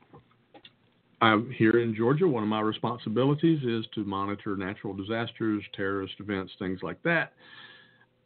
[1.22, 2.28] I'm here in Georgia.
[2.28, 7.32] One of my responsibilities is to monitor natural disasters, terrorist events, things like that.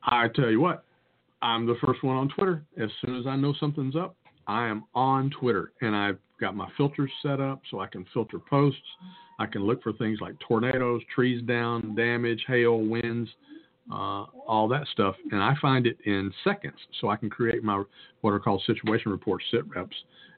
[0.01, 0.86] I tell you what,
[1.43, 2.63] I'm the first one on Twitter.
[2.82, 4.16] As soon as I know something's up,
[4.47, 8.39] I am on Twitter, and I've got my filters set up so I can filter
[8.39, 8.79] posts.
[9.39, 13.29] I can look for things like tornadoes, trees down, damage, hail, winds,
[13.91, 16.77] uh, all that stuff, and I find it in seconds.
[16.99, 17.83] So I can create my
[18.21, 19.95] what are called situation reports, sit reps,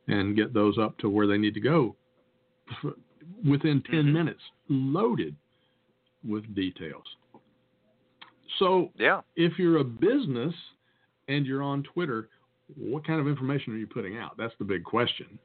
[0.08, 1.96] and get those up to where they need to go
[3.48, 4.14] within 10 Mhm.
[4.14, 5.36] minutes, loaded
[6.24, 7.06] with details.
[8.58, 9.22] So Yeah.
[9.36, 10.56] if you're a business
[11.28, 12.30] and you're on Twitter,
[12.78, 14.38] what kind of information are you putting out?
[14.38, 15.40] That's the big question.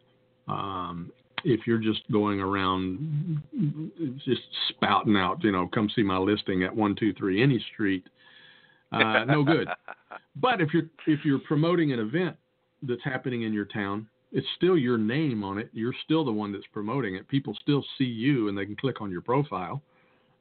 [0.48, 1.10] Um,
[1.44, 3.42] if you're just going around
[4.24, 8.04] just spouting out, you know, come see my listing at one two three any street,
[8.92, 9.68] uh, no good.
[10.40, 12.36] But if you're if you're promoting an event
[12.82, 15.70] that's happening in your town, it's still your name on it.
[15.72, 17.28] You're still the one that's promoting it.
[17.28, 19.80] People still see you, and they can click on your profile.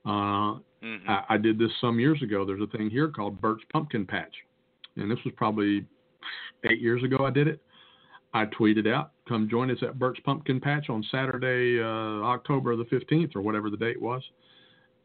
[0.04, 1.08] Uh, Mhm.
[1.08, 2.44] I, I did this some years ago.
[2.44, 4.36] There's a thing here called Burt's Pumpkin Patch,
[4.98, 5.86] and this was probably
[6.66, 7.26] eight years ago.
[7.26, 7.62] I did it.
[8.34, 12.86] I tweeted out, "Come join us at Burt's Pumpkin Patch on Saturday, uh, October the
[12.86, 14.24] 15th, or whatever the date was."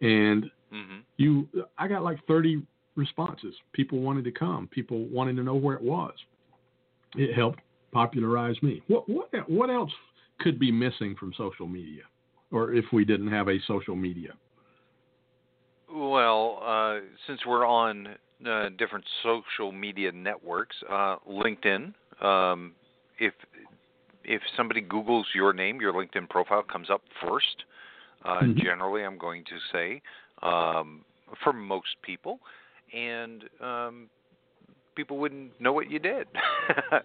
[0.01, 1.03] And Mhm.
[1.17, 2.63] you, I got like 30
[2.95, 3.55] responses.
[3.73, 4.67] People wanted to come.
[4.69, 6.15] People wanted to know where it was.
[7.17, 7.61] It helped
[7.93, 8.83] popularize me.
[8.87, 9.93] What what what else
[10.39, 12.03] could be missing from social media,
[12.51, 14.35] or if we didn't have a social media?
[15.91, 18.17] Well, uh, since we're on
[18.47, 21.93] uh, different social media networks, uh, LinkedIn.
[22.23, 22.73] Um,
[23.19, 23.35] if
[24.25, 27.65] if somebody Google's your name, your LinkedIn profile comes up first.
[28.25, 28.63] Uh, Mhm.
[28.63, 30.03] Generally, I'm going to say
[30.43, 31.05] um,
[31.43, 32.41] for most people,
[32.93, 34.11] and um,
[34.95, 36.29] people wouldn't know what you did.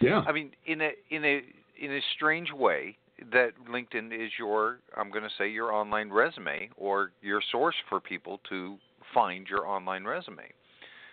[0.00, 0.24] Yeah.
[0.26, 1.42] I mean, in a in a
[1.78, 2.96] in a strange way,
[3.30, 8.00] that LinkedIn is your I'm going to say your online resume or your source for
[8.00, 8.78] people to
[9.14, 10.50] find your online resume.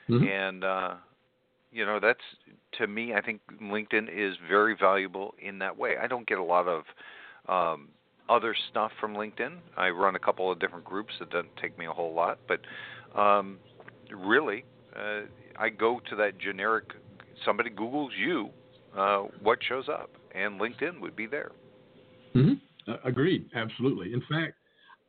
[0.10, 0.28] Mhm.
[0.28, 0.96] And uh,
[1.72, 2.20] you know, that's
[2.80, 5.96] to me, I think LinkedIn is very valuable in that way.
[6.02, 6.84] I don't get a lot of
[7.48, 7.90] um,
[8.28, 9.58] other stuff from LinkedIn.
[9.78, 12.60] I run a couple of different groups that doesn't take me a whole lot, but
[13.20, 13.60] um,
[14.12, 15.22] really, uh,
[15.58, 16.86] I go to that generic.
[17.46, 18.50] Somebody Google's you,
[18.98, 21.52] uh, what shows up, and LinkedIn would be there.
[22.34, 22.54] hmm
[23.04, 23.48] agreed.
[23.54, 24.14] Absolutely.
[24.14, 24.56] In fact,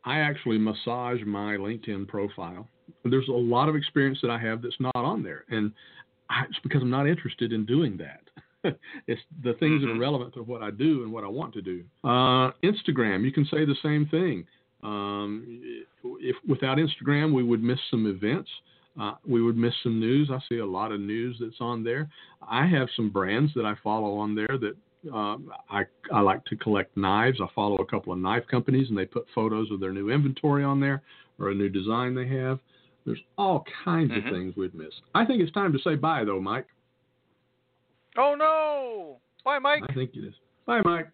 [0.05, 2.68] I actually massage my LinkedIn profile.
[3.05, 5.72] There's a lot of experience that I have that's not on there, and
[6.28, 8.20] I, it's because I'm not interested in doing that.
[9.07, 10.01] it's the things that are Mhm.
[10.01, 11.82] relevant to what I do and what I want to do.
[12.05, 14.46] Uh, Instagram, you can say the same thing.
[14.82, 15.84] Um,
[16.20, 18.51] if without Instagram, we would miss some events.
[18.98, 20.30] Uh, we would miss some news.
[20.30, 22.09] I see a lot of news that's on there.
[22.46, 24.76] I have some brands that I follow on there that
[25.12, 25.36] uh,
[25.70, 27.40] I I like to collect knives.
[27.40, 30.64] I follow a couple of knife companies, and they put photos of their new inventory
[30.64, 31.03] on there
[31.38, 32.59] or a new design they have.
[33.07, 34.18] There's all kinds Mhm.
[34.18, 34.94] of things we'd miss.
[35.14, 36.66] I think it's time to say bye, though, Mike.
[38.18, 39.18] Oh no!
[39.44, 39.84] Bye, Mike.
[39.88, 40.34] I think it is.
[40.66, 41.09] Bye, Mike.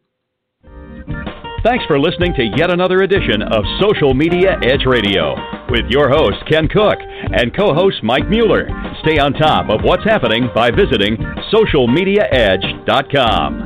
[1.62, 5.34] Thanks for listening to yet another edition of Social Media Edge Radio
[5.68, 8.68] with your host, Ken Cook, and co host Mike Mueller.
[9.02, 11.16] Stay on top of what's happening by visiting
[11.52, 13.65] socialmediaedge.com.